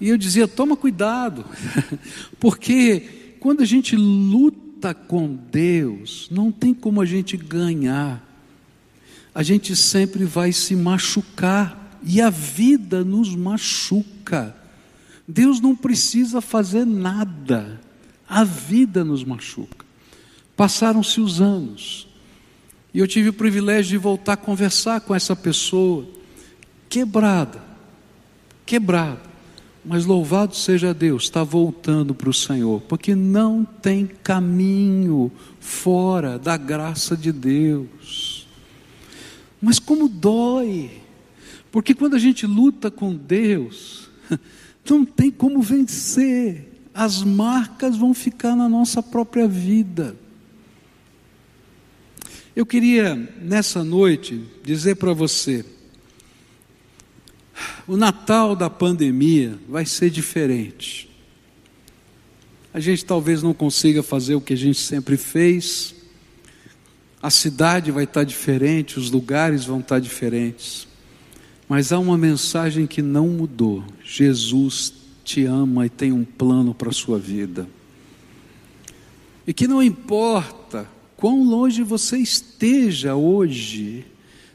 E 0.02 0.10
eu 0.10 0.18
dizia: 0.18 0.48
toma 0.48 0.76
cuidado, 0.76 1.46
porque 2.42 3.36
quando 3.40 3.62
a 3.62 3.66
gente 3.66 3.96
luta 3.96 4.96
com 4.96 5.38
Deus, 5.52 6.28
não 6.32 6.52
tem 6.52 6.74
como 6.74 7.02
a 7.02 7.06
gente 7.06 7.38
ganhar, 7.38 8.28
a 9.36 9.44
gente 9.44 9.76
sempre 9.76 10.26
vai 10.26 10.52
se 10.52 10.76
machucar, 10.76 12.00
e 12.02 12.20
a 12.20 12.32
vida 12.32 13.04
nos 13.04 13.36
machuca. 13.36 14.56
Deus 15.28 15.62
não 15.62 15.76
precisa 15.76 16.42
fazer 16.42 16.84
nada, 16.84 17.80
a 18.28 18.44
vida 18.44 19.06
nos 19.06 19.24
machuca. 19.24 19.86
Passaram-se 20.58 21.22
os 21.22 21.40
anos, 21.40 22.09
e 22.94 23.00
eu 23.00 23.08
tive 23.08 23.30
o 23.30 23.34
privilégio 23.34 23.92
de 23.92 23.98
voltar 23.98 24.34
a 24.34 24.38
conversar 24.38 25.02
com 25.02 25.14
essa 25.14 25.36
pessoa, 25.36 26.08
quebrada, 26.90 27.62
quebrada. 28.66 29.30
Mas 29.86 30.06
louvado 30.06 30.56
seja 30.56 30.94
Deus, 30.94 31.24
está 31.24 31.44
voltando 31.44 32.14
para 32.14 32.30
o 32.30 32.34
Senhor, 32.34 32.82
porque 32.82 33.16
não 33.16 33.64
tem 33.64 34.06
caminho 34.06 35.32
fora 35.60 36.38
da 36.38 36.58
graça 36.58 37.16
de 37.16 37.32
Deus. 37.32 38.48
Mas 39.62 39.80
como 39.80 40.10
dói, 40.10 40.92
porque 41.72 41.94
quando 41.94 42.16
a 42.16 42.20
gente 42.20 42.46
luta 42.46 42.92
com 42.92 43.16
Deus, 43.16 44.10
não 44.90 45.06
tem 45.06 45.32
como 45.32 45.62
vencer, 45.62 46.70
as 46.94 47.24
marcas 47.24 47.96
vão 47.96 48.14
ficar 48.14 48.56
na 48.56 48.68
nossa 48.68 49.02
própria 49.02 49.48
vida. 49.48 50.16
Eu 52.60 52.66
queria, 52.66 53.16
nessa 53.42 53.86
noite, 53.86 54.44
dizer 54.66 54.98
para 54.98 55.14
você: 55.14 55.64
o 57.88 57.96
Natal 57.96 58.54
da 58.54 58.70
pandemia 58.70 59.58
vai 59.66 59.86
ser 59.86 60.10
diferente. 60.10 61.10
A 62.74 62.82
gente 62.82 63.06
talvez 63.06 63.42
não 63.42 63.54
consiga 63.54 64.04
fazer 64.04 64.36
o 64.36 64.42
que 64.42 64.52
a 64.52 64.58
gente 64.58 64.78
sempre 64.78 65.16
fez, 65.16 65.96
a 67.22 67.30
cidade 67.30 67.92
vai 67.92 68.04
estar 68.04 68.26
diferente, 68.26 69.00
os 69.00 69.10
lugares 69.10 69.64
vão 69.64 69.80
estar 69.80 70.00
diferentes, 70.00 70.86
Mas 71.66 71.94
há 71.94 71.98
uma 71.98 72.18
mensagem 72.18 72.86
que 72.86 73.02
não 73.02 73.30
mudou: 73.30 73.86
Jesus 74.04 74.94
te 75.24 75.46
ama 75.46 75.86
e 75.86 75.90
tem 75.90 76.12
um 76.12 76.26
plano 76.26 76.74
para 76.74 76.90
a 76.90 76.92
sua 76.92 77.18
vida. 77.18 77.70
E 79.48 79.54
que 79.54 79.66
não 79.66 79.82
importa 79.82 80.99
quão 81.20 81.44
longe 81.44 81.84
você 81.84 82.18
esteja 82.18 83.14
hoje, 83.14 84.06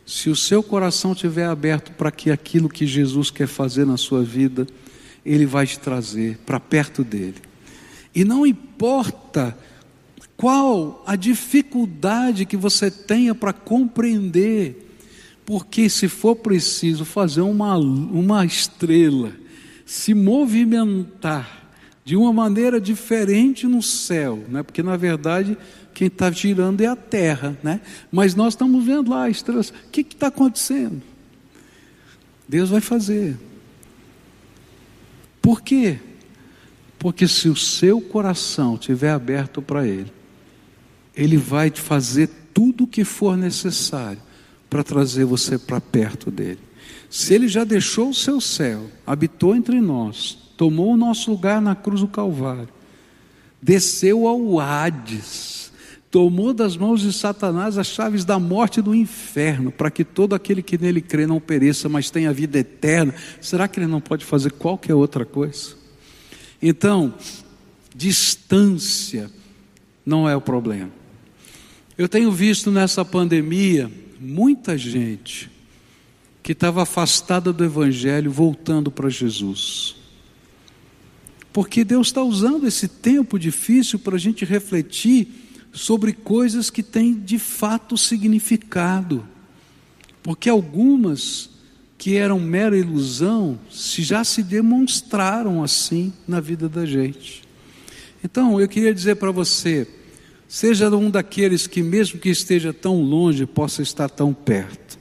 se 0.07 0.31
o 0.31 0.37
seu 0.37 0.63
coração 0.63 1.13
estiver 1.13 1.45
aberto 1.45 1.93
para 1.93 2.11
que 2.11 2.31
aquilo 2.31 2.71
que 2.71 2.87
Jesus 2.87 3.31
quer 3.31 3.47
fazer 3.47 3.85
na 3.85 3.99
sua 3.99 4.23
vida, 4.23 4.67
Ele 5.27 5.45
vai 5.45 5.67
te 5.67 5.79
trazer 5.79 6.39
para 6.39 6.59
perto 6.59 7.05
dele. 7.05 7.37
E 8.15 8.25
não 8.25 8.47
importa 8.47 9.55
qual 10.39 11.05
a 11.07 11.17
dificuldade 11.17 12.47
que 12.47 12.57
você 12.57 12.91
tenha 12.91 13.35
para 13.35 13.53
compreender, 13.53 14.97
porque 15.45 15.91
se 15.91 16.09
for 16.09 16.35
preciso 16.35 17.05
fazer 17.05 17.43
uma, 17.43 17.77
uma 17.77 18.43
estrela 18.47 19.33
se 19.85 20.15
movimentar 20.15 21.69
de 22.07 22.17
uma 22.17 22.33
maneira 22.33 22.81
diferente 22.81 23.67
no 23.67 23.83
céu, 23.83 24.43
né? 24.49 24.63
porque 24.63 24.83
na 24.83 24.97
verdade 24.97 25.59
quem 25.95 26.09
está 26.09 26.31
girando 26.31 26.81
é 26.81 26.87
a 26.87 26.97
terra, 26.97 27.57
né? 27.63 27.81
mas 28.11 28.35
nós 28.35 28.55
estamos 28.55 28.85
vendo 28.85 29.11
lá 29.11 29.31
estrelas, 29.31 29.71
o 29.71 29.91
que 29.91 30.01
está 30.01 30.27
acontecendo? 30.27 31.01
Deus 32.49 32.69
vai 32.69 32.81
fazer. 32.81 33.39
Por 35.41 35.63
quê? 35.63 35.99
Porque 36.99 37.29
se 37.29 37.49
o 37.49 37.57
seu 37.57 38.01
coração 38.01 38.75
estiver 38.75 39.11
aberto 39.11 39.63
para 39.63 39.87
Ele, 39.87 40.13
Ele 41.15 41.37
vai 41.37 41.71
te 41.71 41.81
fazer 41.81 42.29
tudo 42.53 42.85
o 42.85 42.87
que 42.87 43.05
for 43.05 43.37
necessário 43.37 44.21
para 44.69 44.83
trazer 44.83 45.25
você 45.25 45.59
para 45.59 45.81
perto 45.81 46.31
dele. 46.31 46.61
Se 47.09 47.33
Ele 47.35 47.47
já 47.47 47.63
deixou 47.63 48.09
o 48.09 48.15
seu 48.15 48.41
céu, 48.41 48.91
habitou 49.07 49.55
entre 49.55 49.81
nós, 49.81 50.37
tomou 50.57 50.93
o 50.93 50.97
nosso 50.97 51.31
lugar 51.31 51.61
na 51.61 51.75
cruz 51.75 52.01
do 52.01 52.09
Calvário, 52.09 52.69
desceu 53.63 54.27
ao 54.27 54.59
Hades, 54.59 55.64
tomou 56.15 56.55
das 56.55 56.77
mãos 56.77 57.01
de 57.01 57.13
Satanás 57.13 57.77
as 57.77 57.89
chaves 57.89 58.25
da 58.25 58.39
morte 58.39 58.79
e 58.79 58.83
do 58.83 58.95
inferno, 58.95 59.73
para 59.73 59.91
que 59.91 60.05
todo 60.05 60.33
aquele 60.33 60.63
que 60.63 60.79
nele 60.79 61.01
crê 61.01 61.27
não 61.27 61.41
pereça, 61.41 61.89
mas 61.89 62.09
tenha 62.09 62.33
vida 62.33 62.57
eterna. 62.57 63.13
Será 63.41 63.67
que 63.67 63.81
ele 63.81 63.89
não 63.89 64.01
pode 64.01 64.25
fazer 64.25 64.53
qualquer 64.53 64.95
outra 64.95 65.25
coisa? 65.25 65.75
Então, 66.63 67.15
distância 67.93 69.29
não 70.07 70.29
é 70.29 70.37
o 70.37 70.41
problema. 70.41 70.93
Eu 71.99 72.09
tenho 72.09 72.31
visto 72.31 72.71
nessa 72.71 73.05
pandemia 73.05 73.91
muita 74.21 74.79
gente 74.79 75.51
que 76.45 76.53
estava 76.53 76.85
afastada 76.85 77.53
do 77.53 77.65
Evangelho 77.65 78.31
voltando 78.31 78.89
para 78.89 79.11
Jesus. 79.11 79.97
Porque 81.53 81.83
Deus 81.83 82.07
está 82.07 82.23
usando 82.23 82.69
esse 82.69 82.87
tempo 82.87 83.37
difícil 83.37 83.99
para 83.99 84.15
a 84.15 84.19
gente 84.21 84.45
refletir 84.45 85.44
sobre 85.75 86.13
coisas 86.13 86.71
que 86.71 86.83
têm 86.83 87.13
de 87.13 87.39
fato 87.39 87.99
significado. 87.99 89.27
Porque 90.23 90.49
algumas 90.49 91.51
que 91.99 92.17
eram 92.17 92.39
mera 92.39 92.79
ilusão, 92.79 93.59
se 93.71 94.03
já 94.03 94.23
se 94.25 94.43
demonstraram 94.43 95.63
assim 95.63 96.13
na 96.29 96.41
vida 96.41 96.69
da 96.69 96.87
gente. 96.87 97.43
Então, 98.23 98.61
eu 98.61 98.69
queria 98.69 98.95
dizer 98.95 99.17
para 99.17 99.31
você, 99.31 99.87
seja 100.49 100.89
um 100.91 101.11
daqueles 101.11 101.67
que 101.67 101.83
mesmo 101.83 102.21
que 102.21 102.31
esteja 102.31 102.73
tão 102.73 103.03
longe, 103.03 103.45
possa 103.45 103.83
estar 103.83 104.09
tão 104.09 104.33
perto. 104.33 104.99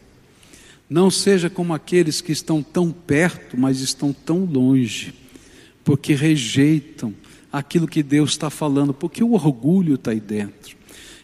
Não 0.89 1.09
seja 1.09 1.49
como 1.49 1.73
aqueles 1.73 2.19
que 2.19 2.31
estão 2.31 2.63
tão 2.63 2.91
perto, 2.91 3.57
mas 3.57 3.79
estão 3.79 4.11
tão 4.11 4.45
longe, 4.45 5.13
porque 5.83 6.13
rejeitam 6.13 7.13
aquilo 7.53 7.87
que 7.87 8.01
Deus 8.01 8.31
está 8.31 8.49
falando, 8.49 8.95
porque 8.95 9.23
o 9.23 9.33
orgulho 9.33 9.93
está 9.93 10.09
aí 10.09 10.19
dentro. 10.19 10.75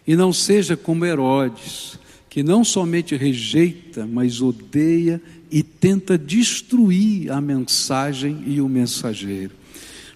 E 0.06 0.16
não 0.16 0.32
seja 0.32 0.78
como 0.78 1.04
Herodes, 1.04 1.98
que 2.30 2.44
não 2.44 2.64
somente 2.64 3.16
rejeita, 3.16 4.06
mas 4.06 4.40
odeia 4.40 5.20
e 5.50 5.64
tenta 5.64 6.16
destruir 6.16 7.32
a 7.32 7.42
mensagem 7.42 8.44
e 8.46 8.62
o 8.62 8.70
mensageiro. 8.70 9.52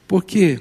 Por 0.08 0.24
quê? 0.24 0.60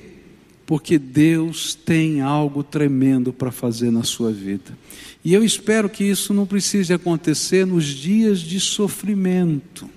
Porque 0.64 0.98
Deus 0.98 1.74
tem 1.74 2.22
algo 2.22 2.62
tremendo 2.62 3.30
para 3.30 3.52
fazer 3.52 3.90
na 3.90 4.04
sua 4.04 4.32
vida. 4.32 4.76
E 5.22 5.34
eu 5.34 5.44
espero 5.44 5.90
que 5.90 6.04
isso 6.04 6.32
não 6.32 6.46
precise 6.46 6.94
acontecer 6.94 7.66
nos 7.66 7.84
dias 7.84 8.40
de 8.40 8.58
sofrimento. 8.58 9.88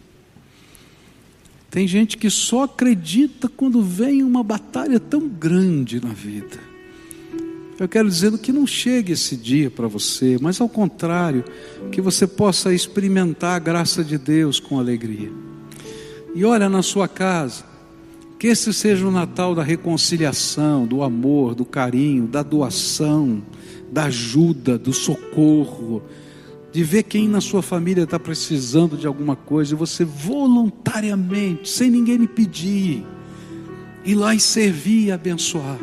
Tem 1.76 1.86
gente 1.86 2.15
que 2.15 2.30
só 2.30 2.63
acredita 2.63 3.49
quando 3.49 3.82
vem 3.82 4.23
uma 4.23 4.41
batalha 4.41 4.97
tão 4.97 5.28
grande 5.28 6.01
na 6.01 6.13
vida. 6.13 6.57
Eu 7.78 7.86
quero 7.89 8.07
dizer 8.07 8.32
que 8.38 8.53
não 8.53 8.65
chegue 8.65 9.11
esse 9.11 9.36
dia 9.36 9.69
para 9.69 9.86
você, 9.86 10.38
mas 10.39 10.61
ao 10.61 10.69
contrário, 10.69 11.43
que 11.91 11.99
você 11.99 12.26
possa 12.26 12.73
experimentar 12.73 13.57
a 13.57 13.59
graça 13.59 14.05
de 14.05 14.17
Deus 14.17 14.57
com 14.57 14.80
alegria. 14.80 15.30
E 16.34 16.45
olha 16.45 16.69
na 16.69 16.82
sua 16.82 17.09
casa, 17.09 17.65
que 18.39 18.47
esse 18.47 18.73
seja 18.73 19.05
o 19.05 19.11
Natal 19.11 19.53
da 19.53 19.61
reconciliação, 19.61 20.88
do 20.88 21.03
amor, 21.03 21.55
do 21.55 21.65
carinho, 21.65 22.26
da 22.26 22.41
doação, 22.41 23.43
da 23.91 24.05
ajuda, 24.05 24.78
do 24.78 24.93
socorro, 24.93 26.01
de 26.76 26.84
ver 26.84 27.03
quem 27.03 27.26
na 27.30 27.39
sua 27.39 27.61
família 27.61 28.03
está 28.03 28.19
precisando 28.19 28.97
de 28.97 29.07
alguma 29.07 29.34
coisa 29.34 29.73
e 29.73 29.78
você 29.78 30.03
voluntariamente, 30.03 31.69
sem 31.69 31.89
ninguém 31.89 32.17
lhe 32.17 32.28
pedir, 32.28 33.05
ir 34.03 34.15
lá 34.15 34.36
e 34.36 34.41
servir 34.41 35.05
e 35.05 35.11
abençoar. 35.13 35.80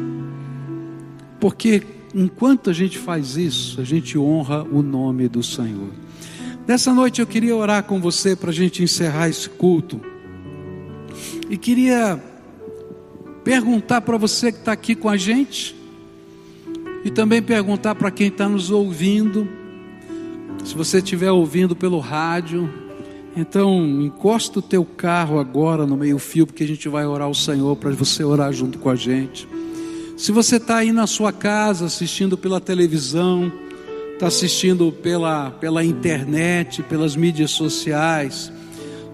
Porque 1.40 1.82
enquanto 2.14 2.68
a 2.68 2.74
gente 2.74 2.99
faz 2.99 3.38
isso, 3.38 3.80
a 3.80 3.84
gente 3.84 4.18
honra 4.18 4.64
o 4.64 4.82
nome 4.82 5.30
do 5.30 5.43
Senhor. 5.43 5.88
Nessa 6.68 6.93
noite 6.93 7.22
eu 7.22 7.26
queria 7.26 7.57
orar 7.57 7.84
com 7.84 7.99
você 7.99 8.36
para 8.36 8.51
a 8.51 8.53
gente 8.53 8.82
encerrar 8.82 9.30
esse 9.30 9.49
culto. 9.49 9.99
E 11.49 11.57
queria 11.57 12.22
perguntar 13.43 14.03
para 14.03 14.18
você 14.18 14.53
que 14.53 14.59
está 14.59 14.72
aqui 14.72 14.95
com 14.95 15.09
a 15.09 15.16
gente, 15.16 15.74
e 17.03 17.11
também 17.11 17.40
perguntar 17.40 17.95
para 17.95 18.11
quem 18.11 18.28
está 18.28 18.47
nos 18.47 18.70
ouvindo, 18.70 19.61
se 20.64 20.74
você 20.74 20.98
estiver 20.98 21.30
ouvindo 21.30 21.74
pelo 21.74 21.98
rádio, 21.98 22.70
então 23.36 23.82
encosta 24.00 24.59
o 24.59 24.62
teu 24.62 24.84
carro 24.84 25.38
agora 25.38 25.86
no 25.86 25.96
meio 25.96 26.18
fio, 26.18 26.46
porque 26.46 26.64
a 26.64 26.66
gente 26.66 26.88
vai 26.88 27.07
orar 27.07 27.26
ao 27.26 27.34
Senhor 27.34 27.76
para 27.76 27.90
você 27.90 28.22
orar 28.22 28.53
junto 28.53 28.78
com 28.78 28.90
a 28.90 28.96
gente. 28.96 29.48
Se 30.16 30.30
você 30.30 30.57
está 30.57 30.76
aí 30.76 30.92
na 30.92 31.07
sua 31.07 31.32
casa 31.32 31.86
assistindo 31.86 32.36
pela 32.36 32.61
televisão, 32.61 33.50
está 34.12 34.28
assistindo 34.28 34.92
pela, 34.92 35.50
pela 35.50 35.84
internet, 35.84 36.82
pelas 36.82 37.16
mídias 37.16 37.50
sociais, 37.50 38.53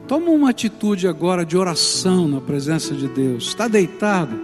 toma 0.07 0.31
uma 0.31 0.51
atitude 0.51 1.09
agora 1.09 1.47
de 1.47 1.57
oração 1.57 2.29
na 2.29 2.41
presença 2.41 2.95
de 2.95 3.09
Deus. 3.09 3.49
Está 3.49 3.69
deitado? 3.69 4.39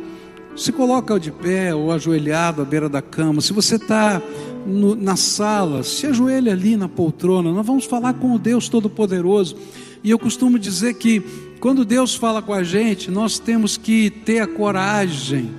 Se 0.56 0.72
coloca 0.72 1.18
de 1.18 1.32
pé 1.32 1.74
ou 1.74 1.92
ajoelhado 1.92 2.62
à 2.62 2.64
beira 2.64 2.88
da 2.88 3.02
cama. 3.02 3.40
Se 3.40 3.52
você 3.52 3.74
está 3.74 4.22
na 4.66 5.16
sala, 5.16 5.82
se 5.82 6.06
ajoelha 6.06 6.52
ali 6.52 6.76
na 6.76 6.88
poltrona. 6.88 7.52
Nós 7.52 7.66
vamos 7.66 7.84
falar 7.84 8.14
com 8.14 8.34
o 8.34 8.38
Deus 8.38 8.68
Todo-Poderoso. 8.68 9.56
E 10.02 10.10
eu 10.10 10.18
costumo 10.18 10.58
dizer 10.58 10.94
que 10.94 11.22
quando 11.60 11.84
Deus 11.84 12.14
fala 12.14 12.42
com 12.42 12.52
a 12.52 12.62
gente, 12.62 13.10
nós 13.10 13.38
temos 13.38 13.76
que 13.76 14.10
ter 14.10 14.40
a 14.40 14.46
coragem 14.46 15.50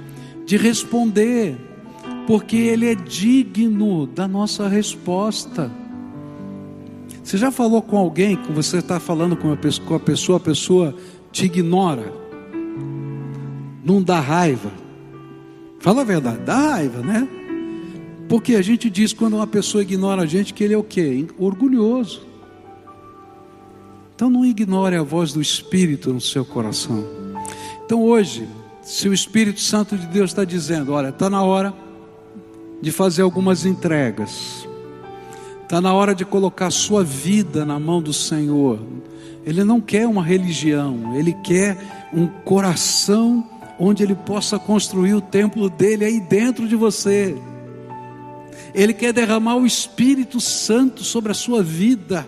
de 0.46 0.58
responder, 0.58 1.58
porque 2.28 2.56
Ele 2.56 2.86
é 2.86 2.96
digno 2.96 4.06
da 4.06 4.28
nossa 4.28 4.68
resposta. 4.68 5.72
Você 7.24 7.38
já 7.38 7.50
falou 7.50 7.82
com 7.82 7.98
alguém 7.98 8.36
que 8.36 8.52
você 8.52 8.78
está 8.78 9.00
falando 9.00 9.36
com 9.36 9.52
a 9.52 9.58
pessoa, 10.00 10.38
a 10.38 10.40
pessoa 10.40 10.96
te 11.32 11.46
ignora, 11.46 12.14
não 13.84 14.02
dá 14.02 14.20
raiva? 14.20 14.72
Fala 15.80 16.02
a 16.02 16.06
verdade, 16.06 16.40
dá 16.46 16.56
raiva, 16.56 17.02
né? 17.02 17.28
Porque 18.28 18.56
a 18.56 18.62
gente 18.62 18.90
diz 18.90 19.14
quando 19.14 19.36
uma 19.36 19.48
pessoa 19.48 19.84
ignora 19.84 20.24
a 20.24 20.26
gente 20.26 20.54
que 20.54 20.64
ele 20.64 20.74
é 20.74 20.78
o 20.78 20.84
quê? 20.84 21.28
Orgulhoso. 21.38 22.22
Então 24.16 24.30
não 24.30 24.46
ignore 24.46 24.96
a 24.96 25.04
voz 25.04 25.34
do 25.34 25.42
Espírito 25.42 26.14
no 26.14 26.22
seu 26.22 26.46
coração. 26.46 27.06
Então 27.86 28.02
hoje, 28.02 28.48
se 28.82 29.08
o 29.10 29.14
Espírito 29.14 29.60
Santo 29.60 29.98
de 29.98 30.08
Deus 30.08 30.32
está 30.32 30.44
dizendo: 30.44 30.94
olha, 30.94 31.10
está 31.10 31.30
na 31.30 31.44
hora 31.44 31.74
de 32.82 32.92
fazer 32.92 33.22
algumas 33.22 33.66
entregas, 33.66 34.68
está 35.62 35.82
na 35.82 35.94
hora 35.94 36.16
de 36.16 36.24
colocar 36.24 36.68
a 36.68 36.72
sua 36.72 37.04
vida 37.04 37.66
na 37.66 37.80
mão 37.80 38.02
do 38.02 38.14
Senhor. 38.14 38.80
Ele 39.46 39.64
não 39.64 39.80
quer 39.80 40.08
uma 40.08 40.24
religião, 40.24 41.16
ele 41.16 41.34
quer 41.44 42.10
um 42.14 42.26
coração 42.26 43.48
onde 43.78 44.02
ele 44.02 44.16
possa 44.16 44.58
construir 44.58 45.14
o 45.14 45.22
templo 45.22 45.70
dele 45.70 46.06
aí 46.06 46.20
dentro 46.20 46.68
de 46.68 46.76
você. 46.76 47.38
Ele 48.76 48.94
quer 48.94 49.14
derramar 49.14 49.56
o 49.56 49.66
Espírito 49.66 50.42
Santo 50.42 51.02
sobre 51.02 51.32
a 51.32 51.36
sua 51.36 51.64
vida 51.64 52.28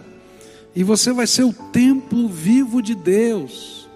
E 0.73 0.81
você 0.81 1.11
vai 1.11 1.27
ser 1.27 1.43
o 1.43 1.51
templo 1.51 2.29
vivo 2.29 2.81
de 2.81 2.95
Deus. 2.95 3.89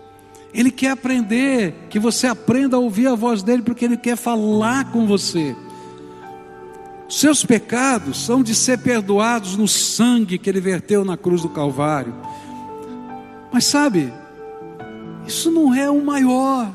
Ele 0.53 0.69
quer 0.69 0.89
aprender, 0.89 1.73
que 1.89 1.97
você 1.97 2.27
aprenda 2.27 2.75
a 2.75 2.79
ouvir 2.79 3.07
a 3.07 3.15
voz 3.15 3.41
dele, 3.41 3.61
porque 3.61 3.85
ele 3.85 3.95
quer 3.95 4.17
falar 4.17 4.91
com 4.91 5.07
você. 5.07 5.55
Seus 7.07 7.45
pecados 7.45 8.25
são 8.25 8.41
de 8.41 8.55
ser 8.55 8.79
perdoados 8.79 9.55
no 9.55 9.67
sangue 9.67 10.37
que 10.37 10.49
ele 10.49 10.59
verteu 10.59 11.05
na 11.05 11.15
cruz 11.15 11.41
do 11.41 11.49
Calvário. 11.49 12.13
Mas 13.51 13.65
sabe, 13.65 14.11
isso 15.27 15.51
não 15.51 15.73
é 15.73 15.89
o 15.89 16.03
maior, 16.03 16.73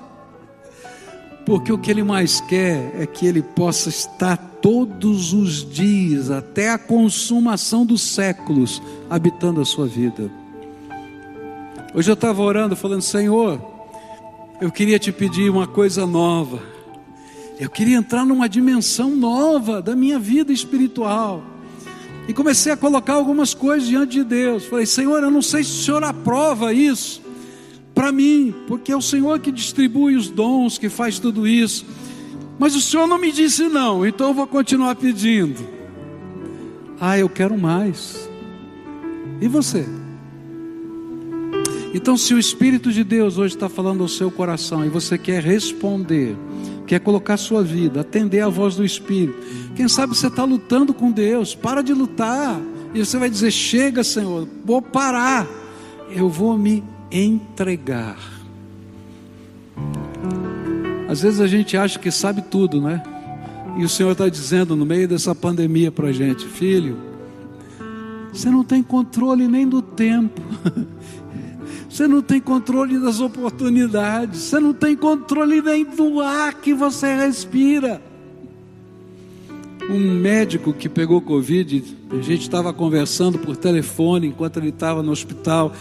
porque 1.44 1.72
o 1.72 1.78
que 1.78 1.90
ele 1.90 2.02
mais 2.02 2.40
quer 2.40 2.94
é 2.98 3.06
que 3.06 3.26
ele 3.26 3.42
possa 3.42 3.88
estar 3.88 4.36
todos 4.66 5.32
os 5.32 5.64
dias, 5.64 6.28
até 6.28 6.70
a 6.70 6.76
consumação 6.76 7.86
dos 7.86 8.02
séculos, 8.02 8.82
habitando 9.08 9.60
a 9.60 9.64
sua 9.64 9.86
vida. 9.86 10.28
Hoje 11.94 12.10
eu 12.10 12.14
estava 12.14 12.42
orando, 12.42 12.74
falando: 12.74 13.00
Senhor, 13.00 13.64
eu 14.60 14.72
queria 14.72 14.98
te 14.98 15.12
pedir 15.12 15.48
uma 15.50 15.68
coisa 15.68 16.04
nova. 16.04 16.60
Eu 17.60 17.70
queria 17.70 17.96
entrar 17.96 18.26
numa 18.26 18.48
dimensão 18.48 19.14
nova 19.14 19.80
da 19.80 19.94
minha 19.94 20.18
vida 20.18 20.52
espiritual. 20.52 21.44
E 22.26 22.34
comecei 22.34 22.72
a 22.72 22.76
colocar 22.76 23.14
algumas 23.14 23.54
coisas 23.54 23.88
diante 23.88 24.14
de 24.14 24.24
Deus. 24.24 24.64
Falei, 24.64 24.84
Senhor, 24.84 25.22
eu 25.22 25.30
não 25.30 25.42
sei 25.42 25.62
se 25.62 25.70
o 25.70 25.84
Senhor 25.84 26.02
aprova 26.02 26.72
isso 26.72 27.22
para 27.94 28.10
mim, 28.10 28.52
porque 28.66 28.90
é 28.90 28.96
o 28.96 29.00
Senhor 29.00 29.38
que 29.38 29.52
distribui 29.52 30.16
os 30.16 30.28
dons, 30.28 30.76
que 30.76 30.88
faz 30.88 31.20
tudo 31.20 31.46
isso. 31.46 31.86
Mas 32.58 32.74
o 32.74 32.80
Senhor 32.80 33.06
não 33.06 33.18
me 33.18 33.30
disse 33.30 33.68
não, 33.68 34.06
então 34.06 34.28
eu 34.28 34.34
vou 34.34 34.46
continuar 34.46 34.94
pedindo. 34.96 35.66
Ah, 37.00 37.18
eu 37.18 37.28
quero 37.28 37.58
mais. 37.58 38.28
E 39.40 39.48
você? 39.48 39.86
Então, 41.92 42.16
se 42.16 42.34
o 42.34 42.38
Espírito 42.38 42.92
de 42.92 43.04
Deus 43.04 43.38
hoje 43.38 43.54
está 43.54 43.68
falando 43.68 44.02
ao 44.02 44.08
seu 44.08 44.30
coração 44.30 44.84
e 44.84 44.88
você 44.88 45.16
quer 45.16 45.42
responder, 45.42 46.36
quer 46.86 47.00
colocar 47.00 47.36
sua 47.36 47.62
vida, 47.62 48.00
atender 48.00 48.40
a 48.40 48.48
voz 48.48 48.76
do 48.76 48.84
Espírito, 48.84 49.38
quem 49.74 49.88
sabe 49.88 50.14
você 50.14 50.26
está 50.26 50.44
lutando 50.44 50.92
com 50.92 51.10
Deus, 51.10 51.54
para 51.54 51.82
de 51.82 51.92
lutar, 51.92 52.60
e 52.94 53.04
você 53.04 53.18
vai 53.18 53.30
dizer: 53.30 53.50
chega, 53.50 54.02
Senhor, 54.04 54.48
vou 54.64 54.80
parar, 54.80 55.46
eu 56.10 56.28
vou 56.28 56.56
me 56.56 56.82
entregar. 57.10 58.35
Às 61.08 61.22
vezes 61.22 61.40
a 61.40 61.46
gente 61.46 61.76
acha 61.76 61.98
que 61.98 62.10
sabe 62.10 62.42
tudo, 62.42 62.80
né? 62.80 63.02
E 63.76 63.84
o 63.84 63.88
Senhor 63.88 64.12
está 64.12 64.28
dizendo 64.28 64.74
no 64.74 64.86
meio 64.86 65.06
dessa 65.06 65.34
pandemia 65.34 65.92
para 65.92 66.08
a 66.08 66.12
gente, 66.12 66.46
filho, 66.46 66.96
você 68.32 68.50
não 68.50 68.64
tem 68.64 68.82
controle 68.82 69.46
nem 69.46 69.68
do 69.68 69.80
tempo, 69.80 70.40
você 71.88 72.08
não 72.08 72.22
tem 72.22 72.40
controle 72.40 72.98
das 72.98 73.20
oportunidades, 73.20 74.40
você 74.40 74.58
não 74.58 74.72
tem 74.72 74.96
controle 74.96 75.60
nem 75.62 75.84
do 75.84 76.20
ar 76.20 76.54
que 76.54 76.74
você 76.74 77.14
respira. 77.14 78.00
Um 79.88 80.20
médico 80.20 80.72
que 80.72 80.88
pegou 80.88 81.20
Covid, 81.20 81.96
a 82.10 82.16
gente 82.16 82.42
estava 82.42 82.72
conversando 82.72 83.38
por 83.38 83.56
telefone 83.56 84.26
enquanto 84.26 84.56
ele 84.56 84.70
estava 84.70 85.02
no 85.02 85.12
hospital. 85.12 85.72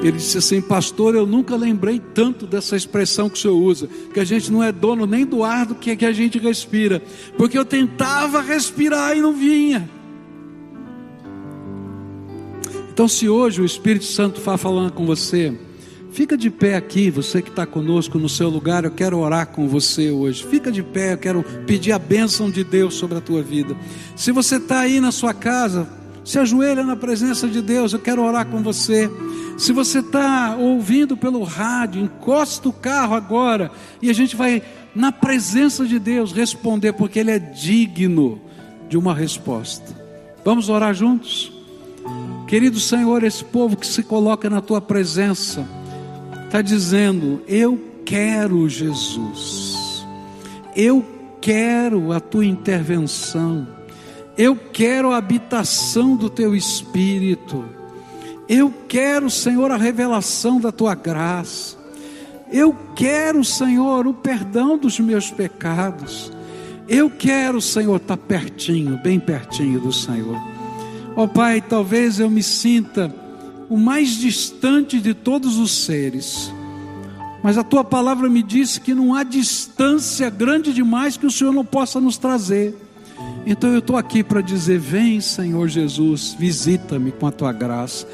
Ele 0.00 0.12
disse 0.12 0.38
assim, 0.38 0.60
pastor, 0.60 1.14
eu 1.14 1.26
nunca 1.26 1.56
lembrei 1.56 2.00
tanto 2.14 2.46
dessa 2.46 2.76
expressão 2.76 3.28
que 3.28 3.36
o 3.36 3.40
senhor 3.40 3.56
usa, 3.56 3.88
que 4.14 4.20
a 4.20 4.24
gente 4.24 4.50
não 4.52 4.62
é 4.62 4.70
dono 4.70 5.06
nem 5.06 5.26
do 5.26 5.42
ar 5.42 5.66
do 5.66 5.74
que, 5.74 5.96
que 5.96 6.06
a 6.06 6.12
gente 6.12 6.38
respira, 6.38 7.02
porque 7.36 7.58
eu 7.58 7.64
tentava 7.64 8.40
respirar 8.40 9.16
e 9.16 9.20
não 9.20 9.32
vinha. 9.32 9.90
Então, 12.92 13.08
se 13.08 13.28
hoje 13.28 13.60
o 13.60 13.64
Espírito 13.64 14.04
Santo 14.04 14.38
está 14.38 14.56
falando 14.56 14.92
com 14.92 15.06
você, 15.06 15.56
fica 16.10 16.36
de 16.36 16.50
pé 16.50 16.76
aqui, 16.76 17.10
você 17.10 17.40
que 17.40 17.48
está 17.48 17.64
conosco 17.64 18.18
no 18.18 18.28
seu 18.28 18.48
lugar, 18.48 18.84
eu 18.84 18.90
quero 18.90 19.18
orar 19.18 19.46
com 19.48 19.68
você 19.68 20.10
hoje. 20.10 20.44
Fica 20.44 20.70
de 20.70 20.82
pé, 20.82 21.12
eu 21.12 21.18
quero 21.18 21.44
pedir 21.64 21.92
a 21.92 21.98
bênção 21.98 22.50
de 22.50 22.64
Deus 22.64 22.94
sobre 22.94 23.18
a 23.18 23.20
tua 23.20 23.40
vida. 23.40 23.76
Se 24.16 24.32
você 24.32 24.56
está 24.56 24.80
aí 24.80 25.00
na 25.00 25.12
sua 25.12 25.32
casa, 25.32 25.88
se 26.28 26.38
ajoelha 26.38 26.84
na 26.84 26.94
presença 26.94 27.48
de 27.48 27.62
Deus, 27.62 27.94
eu 27.94 27.98
quero 27.98 28.22
orar 28.22 28.44
com 28.44 28.62
você. 28.62 29.10
Se 29.56 29.72
você 29.72 30.00
está 30.00 30.56
ouvindo 30.56 31.16
pelo 31.16 31.42
rádio, 31.42 32.02
encosta 32.02 32.68
o 32.68 32.72
carro 32.72 33.14
agora 33.14 33.70
e 34.02 34.10
a 34.10 34.12
gente 34.12 34.36
vai, 34.36 34.62
na 34.94 35.10
presença 35.10 35.86
de 35.86 35.98
Deus, 35.98 36.30
responder, 36.30 36.92
porque 36.92 37.18
Ele 37.18 37.30
é 37.30 37.38
digno 37.38 38.42
de 38.90 38.98
uma 38.98 39.14
resposta. 39.14 39.96
Vamos 40.44 40.68
orar 40.68 40.92
juntos? 40.92 41.50
Querido 42.46 42.78
Senhor, 42.78 43.24
esse 43.24 43.42
povo 43.42 43.74
que 43.74 43.86
se 43.86 44.02
coloca 44.02 44.50
na 44.50 44.60
tua 44.60 44.82
presença, 44.82 45.66
está 46.44 46.60
dizendo: 46.60 47.42
Eu 47.48 47.82
quero 48.04 48.68
Jesus, 48.68 50.06
eu 50.76 51.02
quero 51.40 52.12
a 52.12 52.20
tua 52.20 52.44
intervenção. 52.44 53.77
Eu 54.38 54.54
quero 54.54 55.10
a 55.10 55.16
habitação 55.16 56.14
do 56.14 56.30
teu 56.30 56.54
espírito. 56.54 57.64
Eu 58.48 58.72
quero, 58.88 59.28
Senhor, 59.28 59.72
a 59.72 59.76
revelação 59.76 60.60
da 60.60 60.70
tua 60.70 60.94
graça. 60.94 61.76
Eu 62.48 62.72
quero, 62.94 63.44
Senhor, 63.44 64.06
o 64.06 64.14
perdão 64.14 64.78
dos 64.78 65.00
meus 65.00 65.28
pecados. 65.28 66.30
Eu 66.88 67.10
quero, 67.10 67.60
Senhor, 67.60 67.96
estar 67.96 68.16
pertinho, 68.16 68.96
bem 69.02 69.18
pertinho 69.18 69.80
do 69.80 69.92
Senhor. 69.92 70.40
Ó 71.16 71.24
oh, 71.24 71.28
Pai, 71.28 71.60
talvez 71.60 72.20
eu 72.20 72.30
me 72.30 72.42
sinta 72.44 73.12
o 73.68 73.76
mais 73.76 74.10
distante 74.10 75.00
de 75.00 75.14
todos 75.14 75.58
os 75.58 75.84
seres, 75.84 76.50
mas 77.42 77.58
a 77.58 77.64
tua 77.64 77.82
palavra 77.82 78.28
me 78.28 78.42
diz 78.42 78.78
que 78.78 78.94
não 78.94 79.14
há 79.14 79.24
distância 79.24 80.30
grande 80.30 80.72
demais 80.72 81.16
que 81.16 81.26
o 81.26 81.30
Senhor 81.30 81.52
não 81.52 81.64
possa 81.64 82.00
nos 82.00 82.16
trazer. 82.16 82.87
Então 83.46 83.72
eu 83.72 83.78
estou 83.78 83.96
aqui 83.96 84.22
para 84.22 84.40
dizer: 84.40 84.78
vem, 84.78 85.20
Senhor 85.20 85.68
Jesus, 85.68 86.36
visita-me 86.38 87.12
com 87.12 87.26
a 87.26 87.32
tua 87.32 87.52
graça, 87.52 88.06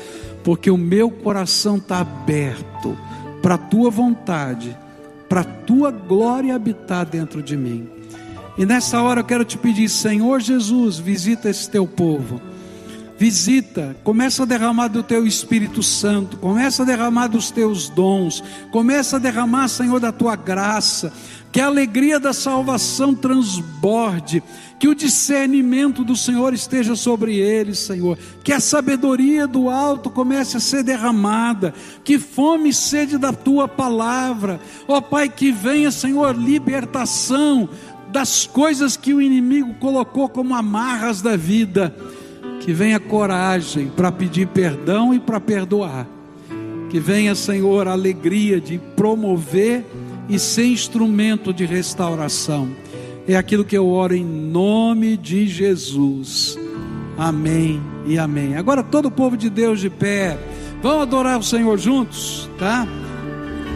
porque 0.42 0.70
o 0.70 0.78
meu 0.78 1.10
coração 1.10 1.76
está 1.76 2.00
aberto 2.00 2.96
para 3.42 3.54
a 3.54 3.58
tua 3.58 3.90
vontade, 3.90 4.76
para 5.28 5.42
a 5.42 5.44
tua 5.44 5.90
glória 5.90 6.54
habitar 6.54 7.04
dentro 7.04 7.42
de 7.42 7.56
mim. 7.56 7.88
E 8.56 8.64
nessa 8.64 9.02
hora 9.02 9.20
eu 9.20 9.24
quero 9.24 9.44
te 9.44 9.58
pedir, 9.58 9.88
Senhor 9.88 10.40
Jesus, 10.40 10.98
visita 10.98 11.50
esse 11.50 11.68
teu 11.68 11.86
povo. 11.86 12.40
Visita, 13.18 13.96
começa 14.02 14.42
a 14.42 14.46
derramar 14.46 14.88
do 14.88 15.02
teu 15.02 15.24
Espírito 15.26 15.82
Santo, 15.82 16.36
começa 16.36 16.82
a 16.82 16.86
derramar 16.86 17.28
dos 17.28 17.50
teus 17.50 17.88
dons, 17.88 18.42
começa 18.72 19.16
a 19.16 19.18
derramar, 19.20 19.68
Senhor, 19.68 20.00
da 20.00 20.10
tua 20.10 20.34
graça, 20.34 21.12
que 21.54 21.60
a 21.60 21.66
alegria 21.66 22.18
da 22.18 22.32
salvação 22.32 23.14
transborde, 23.14 24.42
que 24.76 24.88
o 24.88 24.94
discernimento 24.94 26.02
do 26.02 26.16
Senhor 26.16 26.52
esteja 26.52 26.96
sobre 26.96 27.36
eles, 27.36 27.78
Senhor, 27.78 28.18
que 28.42 28.52
a 28.52 28.58
sabedoria 28.58 29.46
do 29.46 29.70
alto 29.70 30.10
comece 30.10 30.56
a 30.56 30.60
ser 30.60 30.82
derramada, 30.82 31.72
que 32.02 32.18
fome 32.18 32.70
e 32.70 32.74
sede 32.74 33.16
da 33.16 33.32
tua 33.32 33.68
palavra, 33.68 34.58
ó 34.88 35.00
Pai, 35.00 35.28
que 35.28 35.52
venha, 35.52 35.92
Senhor, 35.92 36.36
libertação 36.36 37.68
das 38.10 38.48
coisas 38.48 38.96
que 38.96 39.14
o 39.14 39.22
inimigo 39.22 39.74
colocou 39.74 40.28
como 40.28 40.56
amarras 40.56 41.22
da 41.22 41.36
vida, 41.36 41.94
que 42.62 42.72
venha 42.72 42.98
coragem 42.98 43.92
para 43.94 44.10
pedir 44.10 44.48
perdão 44.48 45.14
e 45.14 45.20
para 45.20 45.38
perdoar, 45.38 46.04
que 46.90 46.98
venha, 46.98 47.32
Senhor, 47.36 47.86
a 47.86 47.92
alegria 47.92 48.60
de 48.60 48.76
promover 48.96 49.84
e 50.28 50.38
ser 50.38 50.66
instrumento 50.66 51.52
de 51.52 51.64
restauração. 51.64 52.68
É 53.26 53.36
aquilo 53.36 53.64
que 53.64 53.76
eu 53.76 53.88
oro 53.88 54.14
em 54.14 54.24
nome 54.24 55.16
de 55.16 55.46
Jesus. 55.46 56.58
Amém 57.16 57.80
e 58.06 58.18
amém. 58.18 58.56
Agora 58.56 58.82
todo 58.82 59.06
o 59.06 59.10
povo 59.10 59.36
de 59.36 59.48
Deus 59.48 59.80
de 59.80 59.88
pé, 59.88 60.38
vamos 60.82 61.02
adorar 61.02 61.38
o 61.38 61.42
Senhor 61.42 61.78
juntos, 61.78 62.48
tá? 62.58 62.86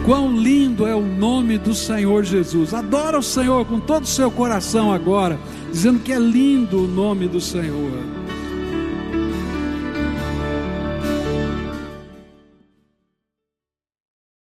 Quão 0.05 0.35
lindo 0.35 0.87
é 0.87 0.95
o 0.95 1.01
nome 1.01 1.57
do 1.57 1.73
Senhor 1.73 2.23
Jesus. 2.23 2.73
Adora 2.73 3.19
o 3.19 3.23
Senhor 3.23 3.65
com 3.65 3.79
todo 3.79 4.03
o 4.03 4.07
seu 4.07 4.31
coração 4.31 4.91
agora, 4.91 5.39
dizendo 5.71 5.99
que 5.99 6.11
é 6.11 6.19
lindo 6.19 6.83
o 6.83 6.87
nome 6.87 7.27
do 7.27 7.41
Senhor. 7.41 8.18